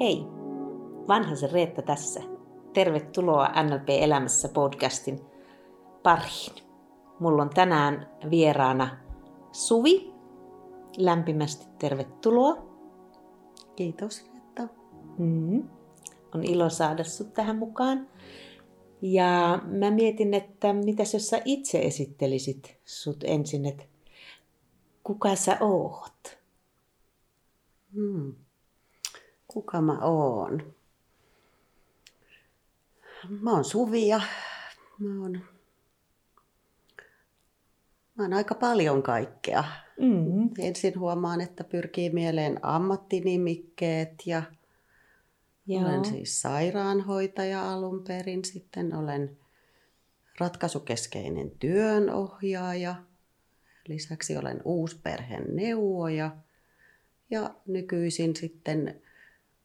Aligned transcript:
Hei, 0.00 0.26
vanhasen 1.08 1.52
Reetta 1.52 1.82
tässä. 1.82 2.20
Tervetuloa 2.72 3.48
NLP 3.62 3.88
Elämässä 3.88 4.48
podcastin 4.48 5.20
pariin. 6.02 6.54
Mulla 7.20 7.42
on 7.42 7.50
tänään 7.50 8.10
vieraana 8.30 8.96
Suvi. 9.52 10.12
Lämpimästi 10.96 11.66
tervetuloa. 11.78 12.66
Kiitos 13.76 14.30
Reetta. 14.32 14.74
Mm. 15.18 15.68
On 16.34 16.44
ilo 16.44 16.70
saada 16.70 17.04
sut 17.04 17.34
tähän 17.34 17.56
mukaan. 17.56 18.08
Ja 19.02 19.58
mä 19.64 19.90
mietin, 19.90 20.34
että 20.34 20.72
mitäs 20.72 21.14
jos 21.14 21.28
sä 21.28 21.42
itse 21.44 21.78
esittelisit 21.78 22.76
sut 22.84 23.24
ensin, 23.24 23.66
että 23.66 23.84
kuka 25.04 25.36
sä 25.36 25.56
oot? 25.60 26.38
Hmm. 27.94 28.43
Kuka 29.54 29.80
mä 29.80 29.98
oon? 29.98 30.74
Mä 33.40 33.52
oon 33.52 33.64
Suvi 33.64 34.08
ja 34.08 34.20
mä 34.98 35.22
oon, 35.22 35.40
mä 38.14 38.24
oon 38.24 38.32
aika 38.32 38.54
paljon 38.54 39.02
kaikkea. 39.02 39.64
Mm. 40.00 40.50
Ensin 40.58 40.98
huomaan, 40.98 41.40
että 41.40 41.64
pyrkii 41.64 42.10
mieleen 42.10 42.58
ammattinimikkeet 42.62 44.26
ja 44.26 44.42
Joo. 45.66 45.82
olen 45.82 46.04
siis 46.04 46.42
sairaanhoitaja 46.42 47.72
alun 47.72 48.04
perin. 48.04 48.44
Sitten 48.44 48.96
olen 48.96 49.36
ratkaisukeskeinen 50.40 51.50
työnohjaaja. 51.50 52.94
Lisäksi 53.88 54.36
olen 54.36 54.60
uusperheen 54.64 55.56
neuvoja 55.56 56.36
ja 57.30 57.54
nykyisin 57.66 58.36
sitten 58.36 59.03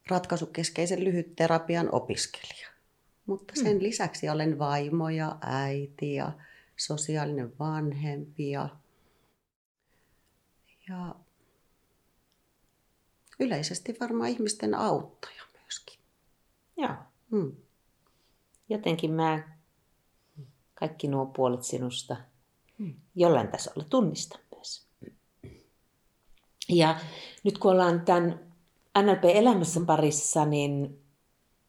ratkaisukeskeisen 0.07 1.03
lyhytterapian 1.03 1.89
opiskelija. 1.91 2.67
Mutta 3.25 3.53
sen 3.55 3.83
lisäksi 3.83 4.29
olen 4.29 4.59
vaimo 4.59 5.09
ja 5.09 5.37
äiti 5.41 6.13
ja 6.13 6.31
sosiaalinen 6.77 7.59
vanhempi 7.59 8.49
ja, 8.49 8.69
ja 10.89 11.15
yleisesti 13.39 13.97
varmaan 13.99 14.29
ihmisten 14.29 14.75
auttaja 14.75 15.43
myöskin. 15.61 15.99
Joo. 16.77 16.95
Hmm. 17.31 17.55
Jotenkin 18.69 19.11
mä 19.11 19.57
kaikki 20.73 21.07
nuo 21.07 21.25
puolet 21.25 21.63
sinusta 21.63 22.17
Hmm. 22.79 22.93
jollain 23.15 23.47
tasolla 23.47 23.83
tunnistan 23.89 24.41
myös. 24.55 24.87
Ja 26.69 26.99
nyt 27.43 27.57
kun 27.57 27.71
ollaan 27.71 28.01
tämän 28.01 28.48
NLP-elämässä 28.97 29.79
parissa, 29.85 30.45
niin, 30.45 31.01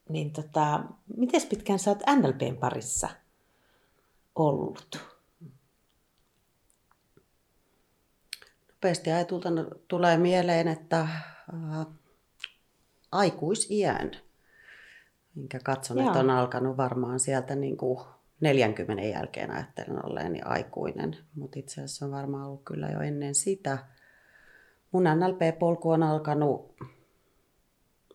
niin 0.09 0.33
tota, 0.33 0.85
miten 1.17 1.49
pitkään 1.49 1.79
sä 1.79 1.91
oot 1.91 2.03
NLPn 2.17 2.57
parissa 2.57 3.09
ollut? 4.35 5.01
Nopeasti 8.69 9.13
ajatulta 9.13 9.49
tulee 9.89 10.17
mieleen, 10.17 10.69
että 10.69 11.01
äh, 11.01 11.87
aikuisiän, 13.13 14.11
minkä 15.35 15.61
katson, 15.65 15.99
Joo. 15.99 16.07
että 16.07 16.19
on 16.19 16.31
alkanut 16.31 16.77
varmaan 16.77 17.21
sieltä 17.21 17.55
niin 17.55 17.77
kuin 17.77 17.99
40 18.41 19.03
jälkeen 19.05 19.51
ajattelen 19.51 20.07
olleeni 20.07 20.41
aikuinen, 20.45 21.17
mutta 21.35 21.59
itse 21.59 21.75
asiassa 21.75 22.07
on 22.07 22.13
varmaan 22.13 22.47
ollut 22.47 22.65
kyllä 22.65 22.89
jo 22.89 23.01
ennen 23.01 23.35
sitä. 23.35 23.79
Mun 24.93 25.05
NLP-polku 25.05 25.91
on 25.91 26.03
alkanut, 26.03 26.75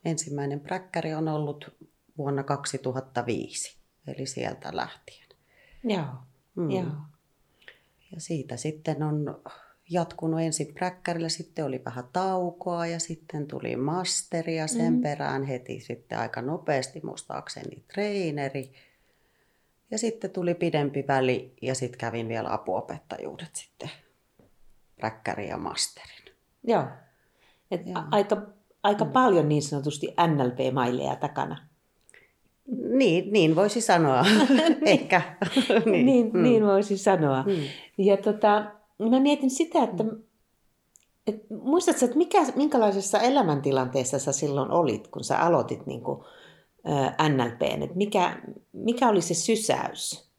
ensimmäinen 0.06 0.59
präkkäri 0.59 1.14
on 1.14 1.28
ollut 1.28 1.75
vuonna 2.18 2.44
2005, 2.44 3.78
eli 4.07 4.25
sieltä 4.25 4.69
lähtien. 4.75 5.28
Joo. 5.84 6.06
Mm. 6.56 6.72
Joo. 6.72 6.85
Ja 8.12 8.22
siitä 8.22 8.57
sitten 8.57 9.03
on 9.03 9.41
jatkunut 9.90 10.41
ensin 10.41 10.74
präkkärillä, 10.74 11.29
sitten 11.29 11.66
oli 11.66 11.81
vähän 11.85 12.06
taukoa 12.13 12.88
ja 12.88 13.00
sitten 13.00 13.47
tuli 13.47 13.75
masteri 13.75 14.57
ja 14.57 14.68
sen 14.68 14.94
Mm. 14.94 15.02
perään 15.02 15.44
heti 15.44 15.79
sitten 15.79 16.19
aika 16.19 16.41
nopeasti 16.41 17.02
muistaakseni 17.03 17.84
treeneri. 17.94 18.74
Ja 19.91 19.97
sitten 19.97 20.31
tuli 20.31 20.53
pidempi 20.53 21.06
väli 21.08 21.53
ja 21.62 21.75
sitten 21.75 22.00
kävin 22.00 22.28
vielä 22.28 22.53
apuopettajuudet 22.53 23.56
sitten 23.56 23.90
präkkärin 24.96 25.50
ja 25.50 25.58
masterin. 25.58 26.25
Joo. 26.63 26.88
Et 27.72 27.88
Joo. 27.88 28.00
a- 28.00 28.08
aika, 28.85 29.03
aika 29.03 29.06
paljon 29.06 29.50
niin 29.50 29.62
sanotusti 29.62 30.07
NLP-maileja 30.07 31.16
takana. 31.16 31.57
Niin, 32.90 33.34
niin 33.34 33.56
voisi 33.56 33.81
sanoa. 33.81 34.25
Ehkä. 34.85 35.22
niin, 35.85 36.06
niin, 36.06 36.31
mm. 36.34 36.44
niin 36.44 36.66
voisi 36.66 36.97
sanoa. 36.97 37.44
Mm. 37.44 37.53
Ja 37.97 38.18
tota, 38.18 38.66
mä 39.09 39.19
mietin 39.19 39.50
sitä, 39.50 39.84
että 39.84 40.03
et, 41.28 41.44
muistatko, 41.63 42.06
että 42.06 42.18
mikä, 42.18 42.46
minkälaisessa 42.56 43.19
elämäntilanteessa 43.19 44.19
sä 44.19 44.31
silloin 44.31 44.72
olit, 44.72 45.07
kun 45.07 45.23
sä 45.23 45.40
aloitit 45.40 45.85
niin 45.85 46.02
kuin, 46.02 46.23
ä, 47.19 47.29
NLPn? 47.29 47.84
Et 47.84 47.96
mikä, 47.96 48.41
mikä 48.73 49.09
oli 49.09 49.22
se 49.22 49.34
sysäys? 49.34 50.29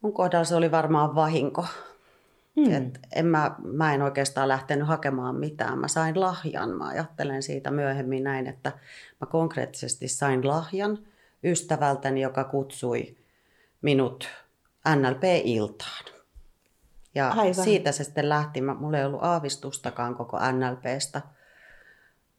Mun 0.00 0.12
kohdalla 0.12 0.44
se 0.44 0.56
oli 0.56 0.70
varmaan 0.70 1.14
vahinko. 1.14 1.64
Hmm. 2.60 2.74
Et 2.74 3.00
en 3.14 3.26
mä, 3.26 3.56
mä 3.64 3.94
en 3.94 4.02
oikeastaan 4.02 4.48
lähtenyt 4.48 4.88
hakemaan 4.88 5.36
mitään. 5.36 5.78
Mä 5.78 5.88
sain 5.88 6.20
lahjan. 6.20 6.70
Mä 6.70 6.88
ajattelen 6.88 7.42
siitä 7.42 7.70
myöhemmin 7.70 8.24
näin, 8.24 8.46
että 8.46 8.72
mä 9.20 9.26
konkreettisesti 9.26 10.08
sain 10.08 10.48
lahjan 10.48 10.98
ystävältäni, 11.44 12.20
joka 12.20 12.44
kutsui 12.44 13.16
minut 13.82 14.28
NLP-iltaan. 14.96 16.04
Ja 17.14 17.28
Aivan. 17.28 17.54
siitä 17.54 17.92
se 17.92 18.04
sitten 18.04 18.28
lähti. 18.28 18.60
Mä, 18.60 18.74
mulla 18.74 18.98
ei 18.98 19.04
ollut 19.04 19.22
aavistustakaan 19.22 20.14
koko 20.14 20.38
NLPstä. 20.52 21.22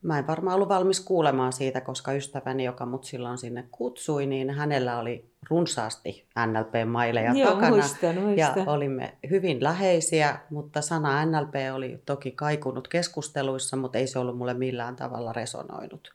Mä 0.02 0.20
en 0.20 0.28
varmaan 0.28 0.56
ollut 0.56 0.70
valmis 0.70 1.00
kuulemaan 1.00 1.54
siitä, 1.54 1.82
koska 1.82 2.14
ystäväni, 2.14 2.64
joka 2.64 2.86
mut 2.86 3.04
silloin 3.04 3.38
sinne 3.38 3.68
kutsui, 3.72 4.26
niin 4.26 4.50
hänellä 4.50 5.00
oli 5.00 5.32
runsaasti 5.50 6.26
NLP-maileja 6.46 7.34
Joo, 7.34 7.50
takana. 7.52 7.70
muistan, 7.70 8.16
Ja 8.16 8.22
muistan. 8.22 8.70
olimme 8.70 9.18
hyvin 9.30 9.64
läheisiä, 9.64 10.40
mutta 10.50 10.82
sana 10.82 11.26
NLP 11.26 11.54
oli 11.74 12.02
toki 12.06 12.32
kaikunut 12.32 12.88
keskusteluissa, 12.88 13.78
mutta 13.78 13.98
ei 13.98 14.08
se 14.08 14.20
ollut 14.20 14.38
mulle 14.38 14.54
millään 14.54 14.96
tavalla 14.96 15.34
resonoinut. 15.34 16.14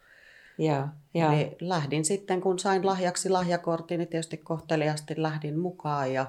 Joo, 0.58 0.88
joo. 1.14 1.32
Eli 1.32 1.56
lähdin 1.60 2.04
sitten, 2.04 2.40
kun 2.40 2.58
sain 2.58 2.86
lahjaksi 2.86 3.28
lahjakortin, 3.28 3.98
niin 3.98 4.08
tietysti 4.08 4.36
kohteliasti 4.36 5.14
lähdin 5.16 5.58
mukaan 5.58 6.12
ja, 6.12 6.26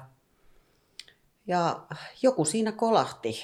ja 1.46 1.80
joku 2.22 2.44
siinä 2.44 2.72
kolahti. 2.72 3.36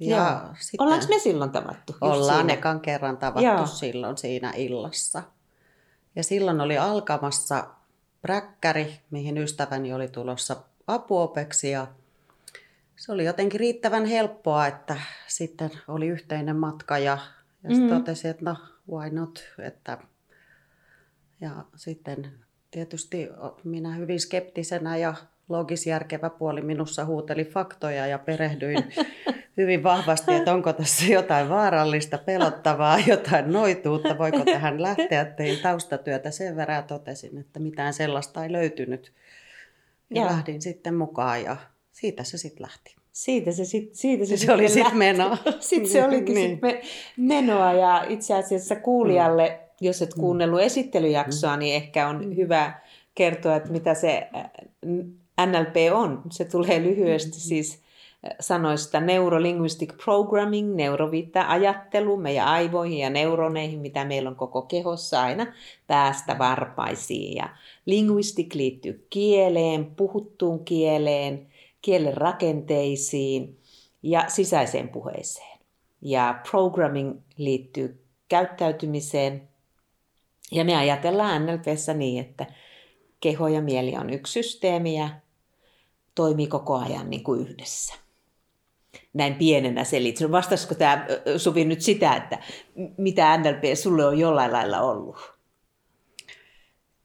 Ja 0.00 0.16
Joo. 0.16 0.54
Ollaanko 0.78 1.06
me 1.08 1.18
silloin 1.18 1.50
tavattu? 1.50 1.96
Ollaan 2.00 2.38
siinä? 2.40 2.52
ekan 2.52 2.80
kerran 2.80 3.16
tavattu 3.16 3.44
Joo. 3.46 3.66
Silloin 3.66 4.18
siinä 4.18 4.52
illassa. 4.56 5.22
Ja 6.16 6.22
silloin 6.24 6.60
oli 6.60 6.78
alkamassa 6.78 7.66
präkkäri, 8.22 9.00
mihin 9.10 9.38
ystäväni 9.38 9.92
oli 9.92 10.08
tulossa 10.08 10.56
apuopeksi 10.86 11.70
ja 11.70 11.86
se 12.96 13.12
oli 13.12 13.24
jotenkin 13.24 13.60
riittävän 13.60 14.04
helppoa, 14.04 14.66
että 14.66 14.96
sitten 15.26 15.70
oli 15.88 16.06
yhteinen 16.08 16.56
matka 16.56 16.98
ja, 16.98 17.18
ja 17.62 17.70
sitten 17.70 17.90
Mhm. 17.90 17.96
totesin, 17.98 18.30
että 18.30 18.44
no 18.44 18.56
why 18.92 19.10
not, 19.10 19.44
että 19.58 19.98
ja 21.40 21.50
sitten 21.76 22.32
tietysti 22.70 23.28
minä 23.64 23.94
hyvin 23.94 24.20
skeptisenä 24.20 24.96
ja 24.96 25.14
logisjärkevä 25.50 26.30
puoli 26.30 26.62
minussa 26.62 27.04
huuteli 27.04 27.44
faktoja 27.44 28.06
ja 28.06 28.18
perehdyin 28.18 28.84
hyvin 29.56 29.82
vahvasti, 29.82 30.34
että 30.34 30.54
onko 30.54 30.72
tässä 30.72 31.06
jotain 31.06 31.48
vaarallista, 31.48 32.18
pelottavaa, 32.18 32.98
jotain 33.06 33.52
noituutta, 33.52 34.18
voiko 34.18 34.44
tähän 34.44 34.82
lähteä. 34.82 35.24
Tein 35.24 35.58
taustatyötä 35.58 36.30
sen 36.30 36.56
verran 36.56 36.76
ja 36.76 36.82
totesin, 36.82 37.38
että 37.38 37.60
mitään 37.60 37.92
sellaista 37.92 38.44
ei 38.44 38.52
löytynyt. 38.52 39.12
Ja 40.14 40.24
lähdin 40.24 40.62
sitten 40.62 40.94
mukaan 40.94 41.42
ja 41.42 41.56
siitä 41.92 42.24
se 42.24 42.38
sitten 42.38 42.62
lähti. 42.62 42.96
Siitä 43.12 43.52
se, 43.52 43.64
sit, 43.64 43.94
siitä 43.94 44.24
se, 44.24 44.36
Se 44.36 44.52
oli 44.52 44.68
sitten 44.68 44.96
menoa. 44.96 45.38
Sitten 45.60 45.90
se 45.90 46.04
olikin 46.04 46.34
Niin. 46.34 46.50
sit 46.50 46.62
me, 46.62 46.82
menoa 47.16 47.72
ja 47.72 48.04
itse 48.08 48.34
asiassa 48.34 48.76
kuulijalle, 48.76 49.60
jos 49.80 50.02
et 50.02 50.14
kuunnellut 50.14 50.60
esittelyjaksoa, 50.60 51.56
niin 51.56 51.74
ehkä 51.74 52.08
on 52.08 52.36
hyvä 52.36 52.80
kertoa, 53.14 53.56
että 53.56 53.70
mitä 53.70 53.94
se 53.94 54.28
äh, 54.36 54.50
NLP 55.46 55.76
on. 55.92 56.22
Se 56.30 56.44
tulee 56.44 56.82
lyhyesti 56.82 57.40
siis 57.40 57.82
äh, 58.24 58.30
sanoista 58.40 59.00
Neurolinguistic 59.00 59.96
Programming, 60.04 60.74
neuro 60.74 61.10
viittaa 61.10 61.50
ajatteluun, 61.50 62.22
meidän 62.22 62.46
aivoihin 62.46 62.98
ja 62.98 63.10
neuroneihin, 63.10 63.80
mitä 63.80 64.04
meillä 64.04 64.30
on 64.30 64.36
koko 64.36 64.62
kehossa 64.62 65.22
aina 65.22 65.46
päästä 65.86 66.38
varpaisiin. 66.38 67.36
Ja 67.36 67.48
linguistic 67.86 68.54
liittyy 68.54 69.06
kieleen, 69.10 69.86
puhuttuun 69.86 70.64
kieleen, 70.64 71.46
kielen 71.82 72.16
rakenteisiin 72.16 73.58
ja 74.02 74.24
sisäiseen 74.28 74.88
puheeseen. 74.88 75.58
Ja 76.02 76.40
programming 76.50 77.18
liittyy 77.36 78.04
käyttäytymiseen. 78.28 79.48
Ja 80.52 80.64
me 80.64 80.76
ajatellaan 80.76 81.46
NLPssä 81.46 81.94
niin, 81.94 82.20
että 82.20 82.46
keho 83.20 83.48
ja 83.48 83.62
mieli 83.62 83.96
on 83.96 84.10
yksi 84.10 84.32
systeemi 84.32 84.98
ja 84.98 85.08
toimii 86.14 86.46
koko 86.46 86.76
ajan 86.78 87.10
niin 87.10 87.24
kuin 87.24 87.40
yhdessä. 87.40 87.94
Näin 89.12 89.34
pienenä 89.34 89.84
selitys. 89.84 90.30
Vastasiko 90.30 90.74
tämä 90.74 91.06
Suvi 91.36 91.64
nyt 91.64 91.80
sitä, 91.80 92.16
että 92.16 92.38
mitä 92.96 93.36
NLP 93.36 93.62
sulle 93.74 94.06
on 94.06 94.18
jollain 94.18 94.52
lailla 94.52 94.80
ollut? 94.80 95.16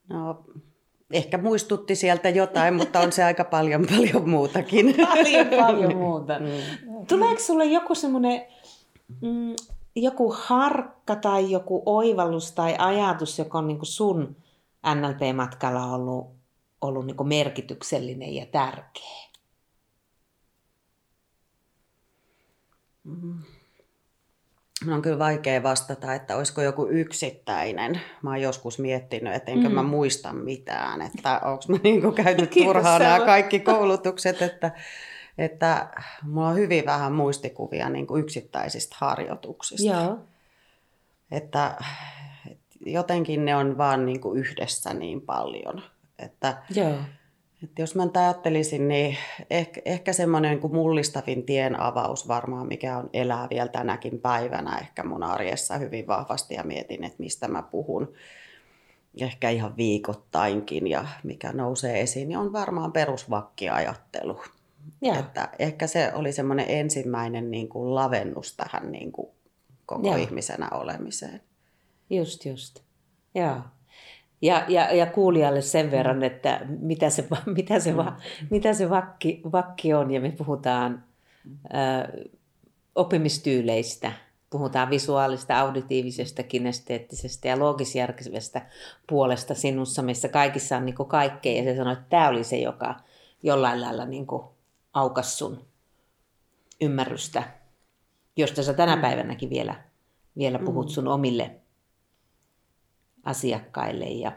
No, 0.10 0.46
ehkä 1.12 1.38
muistutti 1.38 1.96
sieltä 1.96 2.30
jotain, 2.30 2.74
mutta 2.74 3.00
on 3.00 3.12
se 3.12 3.24
aika 3.24 3.44
paljon 3.44 3.86
paljon 3.96 4.30
muutakin. 4.30 4.96
Paljon 5.16 5.48
paljon 5.48 5.98
muuta. 5.98 6.40
Mm. 6.40 7.06
Tuleeko 7.08 7.42
sulle 7.42 7.66
joku 7.66 7.96
semmoinen 7.96 8.42
mm, 9.22 9.56
joku 9.96 10.36
harkka 10.38 11.16
tai 11.16 11.52
joku 11.52 11.84
oivallus 11.86 12.52
tai 12.52 12.76
ajatus, 12.78 13.40
joka 13.40 13.58
on 13.58 13.68
niin 13.68 13.78
kuin 13.78 13.88
sun 13.88 14.36
NLP-matkalla 14.96 15.86
ollut, 15.86 16.35
ollut 16.86 17.06
niin 17.06 17.28
merkityksellinen 17.28 18.36
ja 18.36 18.46
tärkeä? 18.46 19.26
Mm. 23.04 23.44
on 24.94 25.02
kyllä 25.02 25.20
vaikea 25.20 25.64
vastata, 25.64 26.14
että 26.14 26.38
olisiko 26.38 26.62
joku 26.62 26.88
yksittäinen. 26.88 28.02
Mä 28.22 28.30
oon 28.30 28.42
joskus 28.42 28.80
miettinyt, 28.80 29.34
että 29.34 29.52
enkö 29.52 29.70
mm. 29.70 29.76
mä 29.76 29.84
muista 29.84 30.34
mitään, 30.34 31.02
että 31.02 31.42
onko 31.44 31.64
mä 31.68 31.78
niinku 31.84 32.12
käynyt 32.24 32.50
turhaan 32.50 33.02
nämä 33.02 33.26
kaikki 33.26 33.60
koulutukset, 33.60 34.42
että, 34.42 34.72
että 35.38 35.90
mulla 36.22 36.48
on 36.48 36.56
hyvin 36.56 36.86
vähän 36.86 37.14
muistikuvia 37.14 37.90
niin 37.90 38.08
kuin 38.08 38.24
yksittäisistä 38.24 38.96
harjoituksista. 39.00 39.94
Joo. 39.94 40.20
Että, 41.32 41.78
jotenkin 42.86 43.46
ne 43.46 43.56
on 43.56 43.78
vaan 43.78 44.06
niin 44.06 44.22
kuin 44.22 44.40
yhdessä 44.40 44.94
niin 44.94 45.22
paljon. 45.22 45.84
Että, 46.20 46.58
Joo. 46.76 46.98
että 47.64 47.82
jos 47.82 47.96
mä 47.96 48.06
nyt 48.06 48.18
ajattelisin, 48.18 48.88
niin 48.88 49.18
ehkä, 49.50 49.82
ehkä 49.86 50.14
semmoinen 50.14 50.52
niin 50.52 50.62
kuin 50.62 50.74
mullistavin 50.74 51.44
tien 51.44 51.80
avaus 51.80 52.28
varmaan, 52.28 52.68
mikä 52.68 52.98
on 52.98 53.10
elää 53.14 53.48
vielä 53.50 53.68
tänäkin 53.68 54.20
päivänä 54.20 54.78
ehkä 54.78 55.04
mun 55.04 55.24
arjessa 55.24 55.78
hyvin 55.78 56.08
vahvasti 56.08 56.54
ja 56.54 56.64
mietin, 56.64 57.04
että 57.04 57.24
mistä 57.24 57.48
mä 57.48 57.62
puhun 57.62 58.14
ehkä 59.22 59.50
ihan 59.50 59.78
viikoittainkin 59.78 60.88
ja 60.88 61.06
mikä 61.24 61.54
nousee 61.54 62.02
esiin, 62.02 62.28
niin 62.28 62.38
on 62.38 62.54
varmaan 62.54 62.92
perusvakkiajattelu. 62.92 64.42
Joo. 65.02 65.20
Että 65.20 65.50
ehkä 65.60 65.88
se 65.88 66.12
oli 66.14 66.32
semmoinen 66.32 66.66
ensimmäinen 66.70 67.52
niin 67.52 67.70
kuin 67.70 67.96
lavennus 67.96 68.56
tähän 68.56 68.92
niin 68.92 69.12
kuin 69.12 69.28
koko 69.86 70.08
Joo. 70.08 70.16
ihmisenä 70.16 70.70
olemiseen. 70.72 71.42
Just, 72.10 72.46
just. 72.46 72.80
Joo. 73.36 73.58
Ja, 74.42 74.66
ja, 74.68 74.94
ja 74.96 75.06
kuulijalle 75.06 75.62
sen 75.62 75.92
verran, 75.92 76.24
että 76.24 76.62
mitä 76.80 77.10
se, 77.10 77.28
mitä 77.58 77.80
se, 77.80 77.98
va- 77.98 78.18
mitä 78.50 78.74
se 78.74 78.90
vakki, 78.90 79.42
vakki 79.52 79.94
on, 79.94 80.12
ja 80.12 80.22
me 80.22 80.32
puhutaan 80.32 81.04
ö, 81.66 82.28
oppimistyyleistä, 82.96 84.12
puhutaan 84.50 84.90
visuaalista, 84.90 85.60
auditiivisesta, 85.60 86.44
kinesteettisestä 86.44 87.48
ja 87.48 87.60
loogisjärkisestä 87.60 88.66
puolesta 89.10 89.56
sinussa, 89.56 90.02
missä 90.02 90.30
kaikissa 90.30 90.78
on 90.78 90.86
niin 90.86 90.96
kuin 90.96 91.10
kaikkea, 91.10 91.58
ja 91.58 91.64
se 91.64 91.76
sanoi, 91.76 91.94
että 91.94 92.06
tämä 92.10 92.30
oli 92.30 92.44
se, 92.44 92.58
joka 92.58 92.96
jollain 93.44 93.82
lailla 93.82 94.06
niin 94.06 94.28
kuin 94.28 94.44
aukas 94.94 95.38
sun 95.38 95.66
ymmärrystä, 96.82 97.44
josta 98.38 98.64
sä 98.64 98.74
tänä 98.74 98.98
päivänäkin 98.98 99.50
vielä, 99.50 99.76
vielä 100.38 100.60
puhut 100.60 100.90
sun 100.90 101.08
omille 101.08 101.56
asiakkaille. 103.26 104.06
Ja... 104.06 104.32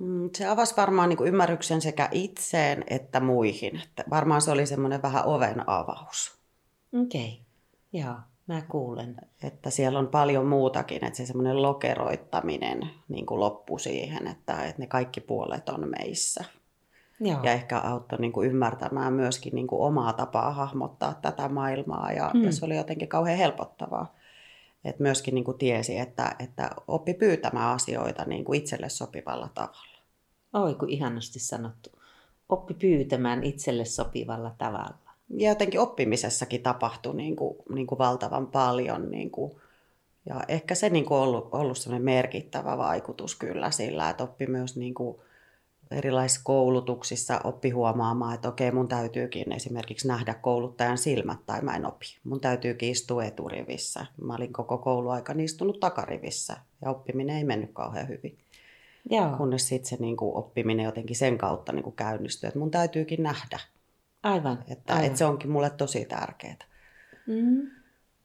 Mm, 0.00 0.30
Se 0.36 0.46
avasi 0.46 0.76
varmaan 0.76 1.08
niin 1.08 1.16
kuin 1.16 1.28
ymmärryksen 1.28 1.80
sekä 1.80 2.08
itseen 2.12 2.84
että 2.90 3.20
muihin. 3.20 3.80
Että 3.84 4.04
varmaan 4.10 4.42
se 4.42 4.50
oli 4.50 4.66
semmoinen 4.66 5.02
vähän 5.02 5.24
oven 5.24 5.68
avaus. 5.68 6.38
Okei, 7.02 7.20
okay. 7.20 8.02
joo, 8.02 8.14
mä 8.46 8.62
kuulen. 8.62 9.16
Että 9.42 9.70
siellä 9.70 9.98
on 9.98 10.08
paljon 10.08 10.46
muutakin, 10.46 11.04
että 11.04 11.16
se 11.16 11.26
semmoinen 11.26 11.62
lokeroittaminen 11.62 12.90
niin 13.08 13.26
kuin 13.26 13.40
loppui 13.40 13.80
siihen, 13.80 14.26
että, 14.26 14.64
että 14.64 14.82
ne 14.82 14.86
kaikki 14.86 15.20
puolet 15.20 15.68
on 15.68 15.88
meissä. 15.98 16.44
Joo. 17.20 17.40
Ja 17.42 17.52
ehkä 17.52 17.78
auttoi 17.78 18.18
niin 18.18 18.32
kuin 18.32 18.50
ymmärtämään 18.50 19.12
myöskin 19.12 19.54
niin 19.54 19.66
kuin 19.66 19.82
omaa 19.82 20.12
tapaa 20.12 20.50
hahmottaa 20.52 21.14
tätä 21.22 21.48
maailmaa 21.48 22.12
ja, 22.12 22.30
mm. 22.34 22.44
ja 22.44 22.52
se 22.52 22.64
oli 22.64 22.76
jotenkin 22.76 23.08
kauhean 23.08 23.38
helpottavaa. 23.38 24.14
Et 24.84 24.98
myöskin 24.98 25.34
niin 25.34 25.44
kuin 25.44 25.58
tiesi, 25.58 25.98
että, 25.98 26.36
että 26.38 26.70
oppi 26.88 27.14
pyytämään 27.14 27.74
asioita 27.74 28.24
niin 28.24 28.44
kuin 28.44 28.58
itselle 28.58 28.88
sopivalla 28.88 29.48
tavalla. 29.54 29.98
Oi, 30.52 30.74
kun 30.74 30.90
ihanasti 30.90 31.38
sanottu. 31.38 31.90
Oppi 32.48 32.74
pyytämään 32.74 33.44
itselle 33.44 33.84
sopivalla 33.84 34.54
tavalla. 34.58 34.94
Ja 35.30 35.48
jotenkin 35.48 35.80
oppimisessakin 35.80 36.62
tapahtui 36.62 37.16
niin 37.16 37.36
kuin, 37.36 37.56
niin 37.74 37.86
kuin 37.86 37.98
valtavan 37.98 38.46
paljon. 38.46 39.10
Niin 39.10 39.30
kuin, 39.30 39.52
ja 40.26 40.40
ehkä 40.48 40.74
se 40.74 40.90
niin 40.90 41.04
kuin 41.04 41.18
ollut, 41.18 41.48
ollut 41.52 41.78
merkittävä 41.98 42.78
vaikutus 42.78 43.36
kyllä 43.36 43.70
sillä, 43.70 44.10
että 44.10 44.24
oppi 44.24 44.46
myös 44.46 44.76
niin 44.76 44.94
kuin 44.94 45.16
erilaisissa 45.90 46.40
koulutuksissa 46.44 47.40
oppi 47.44 47.70
huomaamaan, 47.70 48.34
että 48.34 48.48
okei, 48.48 48.72
mun 48.72 48.88
täytyykin 48.88 49.52
esimerkiksi 49.52 50.08
nähdä 50.08 50.34
kouluttajan 50.34 50.98
silmät 50.98 51.38
tai 51.46 51.62
mä 51.62 51.76
en 51.76 51.86
opi. 51.86 52.06
Mun 52.24 52.40
täytyykin 52.40 52.90
istua 52.90 53.24
eturivissä. 53.24 54.06
Mä 54.22 54.34
olin 54.34 54.52
koko 54.52 54.78
kouluaikani 54.78 55.44
istunut 55.44 55.80
takarivissä 55.80 56.56
ja 56.82 56.90
oppiminen 56.90 57.36
ei 57.36 57.44
mennyt 57.44 57.70
kauhean 57.72 58.08
hyvin. 58.08 58.38
Joo, 59.10 59.36
Kunnes 59.36 59.68
sitten 59.68 59.88
se 59.88 59.96
niin 60.00 60.16
kuin, 60.16 60.36
oppiminen 60.36 60.84
jotenkin 60.84 61.16
sen 61.16 61.38
kautta 61.38 61.72
niin 61.72 61.82
kuin 61.82 61.96
käynnistyi, 61.96 62.48
että 62.48 62.58
mun 62.58 62.70
täytyykin 62.70 63.22
nähdä. 63.22 63.58
aivan. 64.22 64.64
Että, 64.68 64.92
aivan. 64.92 65.06
että 65.06 65.18
se 65.18 65.24
onkin 65.24 65.50
mulle 65.50 65.70
tosi 65.70 66.04
tärkeää. 66.04 66.56
Mm. 67.26 67.70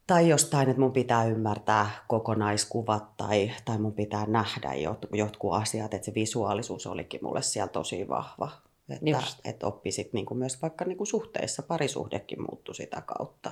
Tai 0.09 0.29
jostain, 0.29 0.69
että 0.69 0.81
mun 0.81 0.91
pitää 0.91 1.25
ymmärtää 1.25 1.89
kokonaiskuvat 2.07 3.17
tai, 3.17 3.51
tai 3.65 3.77
mun 3.77 3.93
pitää 3.93 4.25
nähdä 4.25 4.73
jot, 4.73 5.05
jotkut 5.13 5.53
asiat, 5.53 5.93
että 5.93 6.05
se 6.05 6.13
visuaalisuus 6.15 6.87
olikin 6.87 7.19
mulle 7.23 7.41
siellä 7.41 7.67
tosi 7.67 8.07
vahva. 8.09 8.51
Että, 8.89 9.09
Just. 9.09 9.39
että 9.45 9.67
oppi 9.67 9.91
sit 9.91 10.13
niinku 10.13 10.35
myös 10.35 10.61
vaikka 10.61 10.85
niinku 10.85 11.05
suhteissa, 11.05 11.63
parisuhdekin 11.63 12.41
muuttui 12.41 12.75
sitä 12.75 13.01
kautta. 13.01 13.51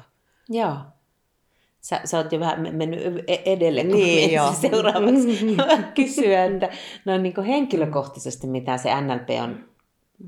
Joo. 0.50 0.78
Sä, 1.82 2.02
sä 2.06 2.18
oot 2.18 2.32
jo 2.32 2.40
vähän 2.40 2.62
me- 2.62 2.72
mennyt 2.72 3.24
e- 3.28 3.42
edelle, 3.46 3.84
kun 3.84 3.92
Niin, 3.94 4.06
niin, 4.06 4.34
joo. 4.34 4.54
seuraavaksi 4.54 5.56
kysyä, 5.96 6.46
että 6.46 6.70
no 7.06 7.18
niin 7.18 7.34
kuin 7.34 7.48
henkilökohtaisesti, 7.48 8.48
mitä 8.48 8.78
se 8.78 9.02
NLP 9.02 9.30
on 9.44 9.66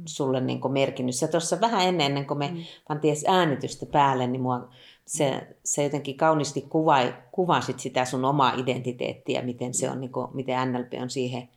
sulle 0.05 0.41
niin 0.41 0.61
kuin 0.61 0.73
merkinnyt. 0.73 1.15
Sä 1.15 1.27
tuossa 1.27 1.61
vähän 1.61 1.87
ennen, 1.87 2.05
ennen 2.07 2.27
kuin 2.27 2.37
me 2.37 2.51
pantiin 2.87 3.11
edes 3.11 3.25
äänitystä 3.27 3.85
päälle, 3.85 4.27
niin 4.27 4.41
mua 4.41 4.69
se, 5.09 5.47
se 5.63 5.83
jotenkin 5.83 6.17
kauniisti 6.17 6.61
kuvai, 6.61 7.13
kuvasit 7.31 7.79
sitä 7.79 8.05
sun 8.05 8.25
omaa 8.25 8.53
identiteettiä, 8.53 9.41
miten 9.41 9.73
se 9.73 9.89
on, 9.89 10.01
niin 10.01 10.11
kuin, 10.11 10.27
miten 10.33 10.73
NLP 10.73 10.93
on 11.01 11.09
siihen 11.09 11.49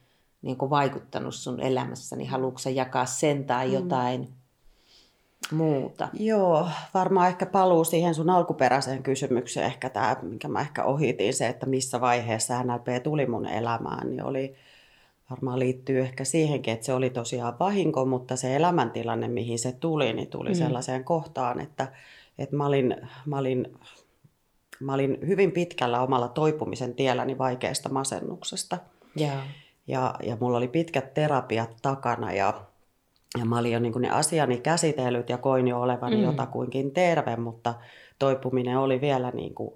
niin 0.42 0.56
kuin 0.56 0.70
vaikuttanut 0.70 1.34
sun 1.34 1.60
elämässä, 1.60 2.16
niin 2.16 2.28
haluatko 2.28 2.68
jakaa 2.74 3.06
sen 3.06 3.44
tai 3.44 3.72
jotain 3.72 4.28
muuta? 5.50 6.08
Joo, 6.12 6.68
varmaan 6.94 7.28
ehkä 7.28 7.46
paluu 7.46 7.84
siihen 7.84 8.14
sun 8.14 8.30
alkuperäiseen 8.30 9.02
kysymykseen, 9.02 9.66
ehkä 9.66 9.90
tämä, 9.90 10.16
minkä 10.22 10.48
mä 10.48 10.60
ehkä 10.60 10.84
ohitin, 10.84 11.34
se, 11.34 11.48
että 11.48 11.66
missä 11.66 12.00
vaiheessa 12.00 12.62
NLP 12.62 13.02
tuli 13.02 13.26
mun 13.26 13.46
elämään, 13.46 14.10
niin 14.10 14.24
oli, 14.24 14.54
varmaan 15.30 15.58
liittyy 15.58 16.00
ehkä 16.00 16.24
siihenkin, 16.24 16.74
että 16.74 16.86
se 16.86 16.92
oli 16.92 17.10
tosiaan 17.10 17.58
vahinko, 17.60 18.04
mutta 18.04 18.36
se 18.36 18.56
elämäntilanne, 18.56 19.28
mihin 19.28 19.58
se 19.58 19.72
tuli, 19.72 20.12
niin 20.12 20.28
tuli 20.28 20.48
mm. 20.48 20.54
sellaiseen 20.54 21.04
kohtaan, 21.04 21.60
että, 21.60 21.88
että 22.38 22.56
mä, 22.56 22.66
olin, 22.66 22.96
mä, 23.26 23.38
olin, 23.38 23.78
mä 24.80 24.94
olin 24.94 25.18
hyvin 25.26 25.52
pitkällä 25.52 26.02
omalla 26.02 26.28
toipumisen 26.28 26.94
tielläni 26.94 27.38
vaikeasta 27.38 27.88
masennuksesta. 27.88 28.78
Joo. 29.16 29.30
Ja, 29.86 30.14
ja 30.22 30.36
mulla 30.40 30.58
oli 30.58 30.68
pitkät 30.68 31.14
terapiat 31.14 31.76
takana 31.82 32.32
ja, 32.32 32.62
ja 33.38 33.44
mä 33.44 33.58
olin 33.58 33.72
jo 33.72 33.78
niin 33.78 33.92
ne 33.98 34.10
asiani 34.10 34.58
käsitellyt 34.60 35.28
ja 35.28 35.38
koin 35.38 35.68
jo 35.68 35.80
olevani 35.80 36.16
Mm. 36.16 36.22
jotakuinkin 36.22 36.90
terve, 36.90 37.36
mutta 37.36 37.74
toipuminen 38.18 38.78
oli 38.78 39.00
vielä 39.00 39.30
niin 39.30 39.54
kuin, 39.54 39.74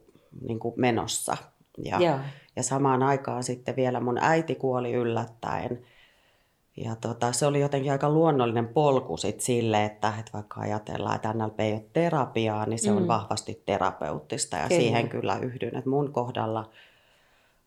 niin 0.49 0.59
kuin 0.59 0.75
menossa. 0.77 1.37
Ja, 1.85 1.99
Joo. 2.01 2.19
ja 2.57 2.63
samaan 2.63 3.03
aikaan 3.03 3.45
sitten 3.45 3.77
vielä 3.77 4.01
mun 4.01 4.19
äiti 4.21 4.55
kuoli 4.55 4.93
yllättäen. 4.93 5.87
Ja 6.77 6.97
tota, 6.97 7.33
se 7.33 7.47
oli 7.47 7.61
jotenkin 7.61 7.93
aika 7.93 8.11
luonnollinen 8.11 8.69
polku 8.69 9.17
sit 9.17 9.41
sille, 9.41 9.85
että, 9.85 10.13
että 10.19 10.33
vaikka 10.33 10.61
ajatellaan, 10.61 11.17
että 11.17 11.33
NLP 11.33 11.61
ei 11.61 11.73
ole 11.73 11.85
terapiaa, 11.93 12.67
niin 12.67 12.79
se 12.79 12.91
mm. 12.91 12.97
On 12.97 13.09
vahvasti 13.09 13.63
terapeuttista. 13.67 14.57
Ja 14.57 14.63
Kyllä. 14.63 14.69
kyllä. 14.79 14.83
siihen 14.83 15.09
kyllä 15.09 15.39
yhdyn, 15.39 15.77
että 15.77 15.91
mun 15.91 16.13
kohdalla 16.13 16.71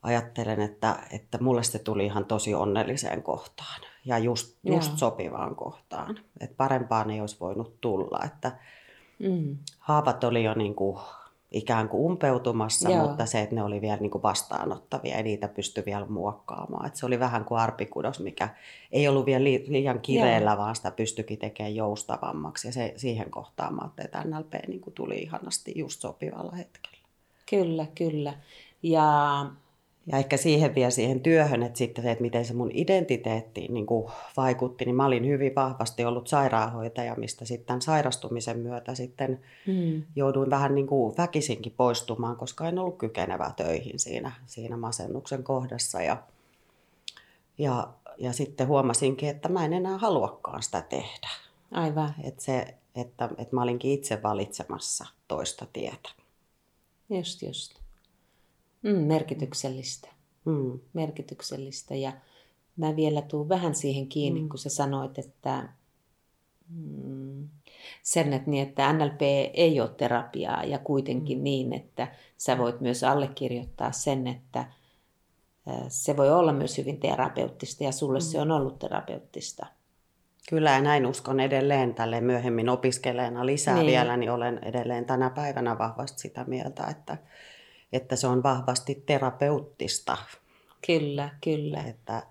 ajattelen, 0.04 0.62
että, 0.62 0.96
että 1.12 1.38
mulle 1.42 1.63
se 1.63 1.80
tuli 1.80 2.06
ihan 2.06 2.25
tosi 2.25 2.56
onnelliseen 2.56 3.24
kohtaan. 3.24 3.82
Ja 4.06 4.18
just, 4.18 4.58
just 4.63 4.89
Joo. 4.89 4.98
sopivaan 4.98 5.56
kohtaan. 5.56 6.20
Että 6.39 6.56
parempaan 6.58 7.10
ei 7.10 7.22
olisi 7.22 7.38
voinut 7.39 7.82
tulla. 7.82 8.20
Että 8.25 8.51
Mm. 9.20 9.58
haavat 9.80 10.24
oli 10.24 10.44
jo 10.44 10.54
niin 10.54 10.75
kuin 10.75 11.00
ikään 11.51 11.89
kuin 11.89 12.01
umpeutumassa, 12.01 12.89
Joo. 12.89 13.08
mutta 13.08 13.25
se, 13.25 13.41
että 13.41 13.56
ne 13.56 13.63
oli 13.63 13.82
vielä 13.82 13.98
niin 13.98 14.12
kuin 14.12 14.22
vastaanottavia 14.22 15.18
ja 15.18 15.24
niitä 15.24 15.48
pystyi 15.48 15.84
vielä 15.86 16.06
muokkaamaan. 16.06 16.86
Et 16.88 16.96
se 16.96 17.06
oli 17.06 17.20
vähän 17.20 17.46
kuin 17.46 17.60
arpikudos, 17.60 18.20
mikä 18.20 18.50
ei 18.91 19.08
ollut 19.08 19.25
vielä 19.25 19.44
li- 19.44 19.65
liian 19.68 20.00
kireellä, 20.00 20.58
vaan 20.58 20.75
sitä 20.75 20.91
pystyikin 20.91 21.39
tekemään 21.39 21.75
joustavammaksi. 21.75 22.68
Ja 22.68 22.72
se, 22.72 22.94
siihen 22.98 23.32
kohtaan 23.32 23.75
mä 23.75 23.82
ajattelin, 23.82 24.06
että 24.06 24.24
NLP 24.24 24.53
niin 24.68 24.82
kuin 24.82 24.94
tuli 24.94 25.18
ihanasti 25.18 25.74
just 25.75 26.01
sopivalla 26.01 26.51
hetkellä. 26.51 26.98
Kyllä, 27.50 27.86
kyllä. 27.96 28.34
Ja 28.84 29.46
Ja 30.08 30.18
ehkä 30.18 30.38
siihen 30.38 30.75
vielä 30.75 30.89
siihen 30.89 31.20
työhön, 31.20 31.63
että 31.63 31.77
sitten 31.77 32.03
se, 32.03 32.12
että 32.12 32.22
miten 32.22 32.46
se 32.46 32.53
mun 32.53 32.72
identiteetti 32.74 33.68
niin 33.68 33.86
kuin 33.86 34.12
vaikutti, 34.38 34.86
niin 34.86 34.96
mä 34.96 35.06
olin 35.06 35.27
hyvin 35.27 35.56
vahvasti 35.56 36.06
ollut 36.06 36.27
sairaanhoitaja, 36.27 37.15
mistä 37.15 37.46
sitten 37.46 37.82
sairastumisen 37.82 38.60
myötä 38.60 38.96
sitten 38.96 39.39
mm, 39.68 40.03
jouduin 40.15 40.50
vähän 40.50 40.75
niin 40.75 40.88
kuin 40.88 41.18
väkisinkin 41.18 41.74
poistumaan, 41.77 42.36
koska 42.36 42.68
en 42.68 42.79
ollut 42.79 42.98
kykenevä 42.98 43.51
töihin 43.58 44.00
siinä, 44.00 44.32
siinä 44.46 44.77
masennuksen 44.77 45.44
kohdassa. 45.44 46.01
Ja, 46.01 46.18
ja, 47.58 47.88
ja 48.18 48.34
sitten 48.34 48.68
huomasinkin, 48.68 49.29
että 49.29 49.50
mä 49.50 49.65
en 49.65 49.74
enää 49.74 49.98
haluakaan 49.98 50.63
sitä 50.63 50.82
tehdä. 50.82 51.29
aivan, 51.72 52.13
Että, 52.24 52.44
se, 52.44 52.75
että, 52.96 53.29
että 53.38 53.56
mä 53.56 53.62
olinkin 53.62 53.91
itse 53.91 54.24
valitsemassa 54.24 55.06
toista 55.27 55.65
tietä. 55.74 56.10
just 57.10 57.41
just. 57.41 57.88
Mm, 58.81 58.98
merkityksellistä. 58.98 60.09
Mm. 60.45 60.79
merkityksellistä. 60.93 61.95
Ja 61.95 62.12
mä 62.77 62.95
vielä 62.95 63.21
tuun 63.21 63.50
vähän 63.50 63.75
siihen 63.75 64.07
kiinni, 64.07 64.41
mm. 64.41 64.50
kun 64.50 64.59
sä 64.59 64.69
sanoit, 64.69 65.19
että 65.19 65.69
mm, 66.69 67.50
sen, 68.03 68.33
että, 68.33 68.50
niin, 68.50 68.67
että 68.67 68.93
NLP 68.93 69.21
ei 69.53 69.81
ole 69.81 69.89
terapiaa 69.98 70.63
ja 70.63 70.79
kuitenkin 70.79 71.38
mm. 71.38 71.43
niin, 71.43 71.74
että 71.74 72.07
sä 72.38 72.57
voit 72.57 72.81
myös 72.81 73.03
allekirjoittaa 73.03 73.91
sen, 73.91 74.27
että 74.27 74.65
se 75.88 76.17
voi 76.17 76.31
olla 76.31 76.53
myös 76.53 76.77
hyvin 76.77 77.00
terapeuttista 77.00 77.83
ja 77.83 77.91
sulle 77.91 78.19
mm. 78.19 78.24
se 78.24 78.41
on 78.41 78.51
ollut 78.51 78.79
terapeuttista. 78.79 79.65
Kyllä 80.50 80.71
ja 80.71 80.81
näin 80.81 81.05
uskon 81.05 81.39
edelleen 81.39 81.95
tälle 81.95 82.21
myöhemmin 82.21 82.69
opiskeleena 82.69 83.45
lisää 83.45 83.75
niin. 83.75 83.88
vielä, 83.88 84.17
niin 84.17 84.31
olen 84.31 84.59
edelleen 84.63 85.05
tänä 85.05 85.29
päivänä 85.29 85.77
vahvasti 85.77 86.19
sitä 86.19 86.43
mieltä, 86.48 86.88
että, 86.88 87.17
että 87.93 88.15
se 88.15 88.27
on 88.27 88.43
vahvasti 88.43 89.03
terapeuttista, 89.05 90.17
Kyllä, 90.88 91.29
kyllä. 91.43 91.84
että, 91.84 92.24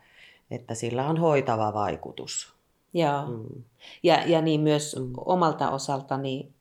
että 0.51 0.75
sillä 0.75 1.09
on 1.09 1.19
hoitava 1.19 1.75
vaikutus. 1.75 2.55
Joo. 2.95 3.27
Mm. 3.27 3.63
Ja, 4.03 4.27
ja 4.27 4.43
niin 4.43 4.61
myös 4.61 4.97
mm. 4.99 5.13
omalta 5.17 5.71
osaltani 5.71 6.53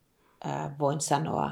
ää, 0.44 0.76
voin 0.78 1.00
sanoa, 1.00 1.50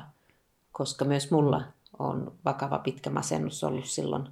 koska 0.73 1.05
myös 1.05 1.31
mulla 1.31 1.63
on 1.99 2.33
vakava 2.45 2.79
pitkä 2.79 3.11
masennus 3.11 3.65
ollut 3.65 3.87
silloin, 3.87 4.29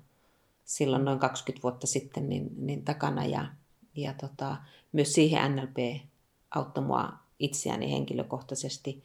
silloin 0.65 1.05
noin 1.05 1.19
20 1.19 1.63
vuotta 1.63 1.87
sitten 1.87 2.29
niin, 2.29 2.49
niin 2.57 2.85
takana. 2.85 3.25
Ja, 3.25 3.47
ja 3.95 4.15
tota, 4.21 4.57
myös 4.93 5.13
siihen 5.13 5.57
NLP 5.57 6.03
auttoi 6.51 6.85
mua 6.85 7.13
itseäni 7.39 7.91
henkilökohtaisesti. 7.93 9.05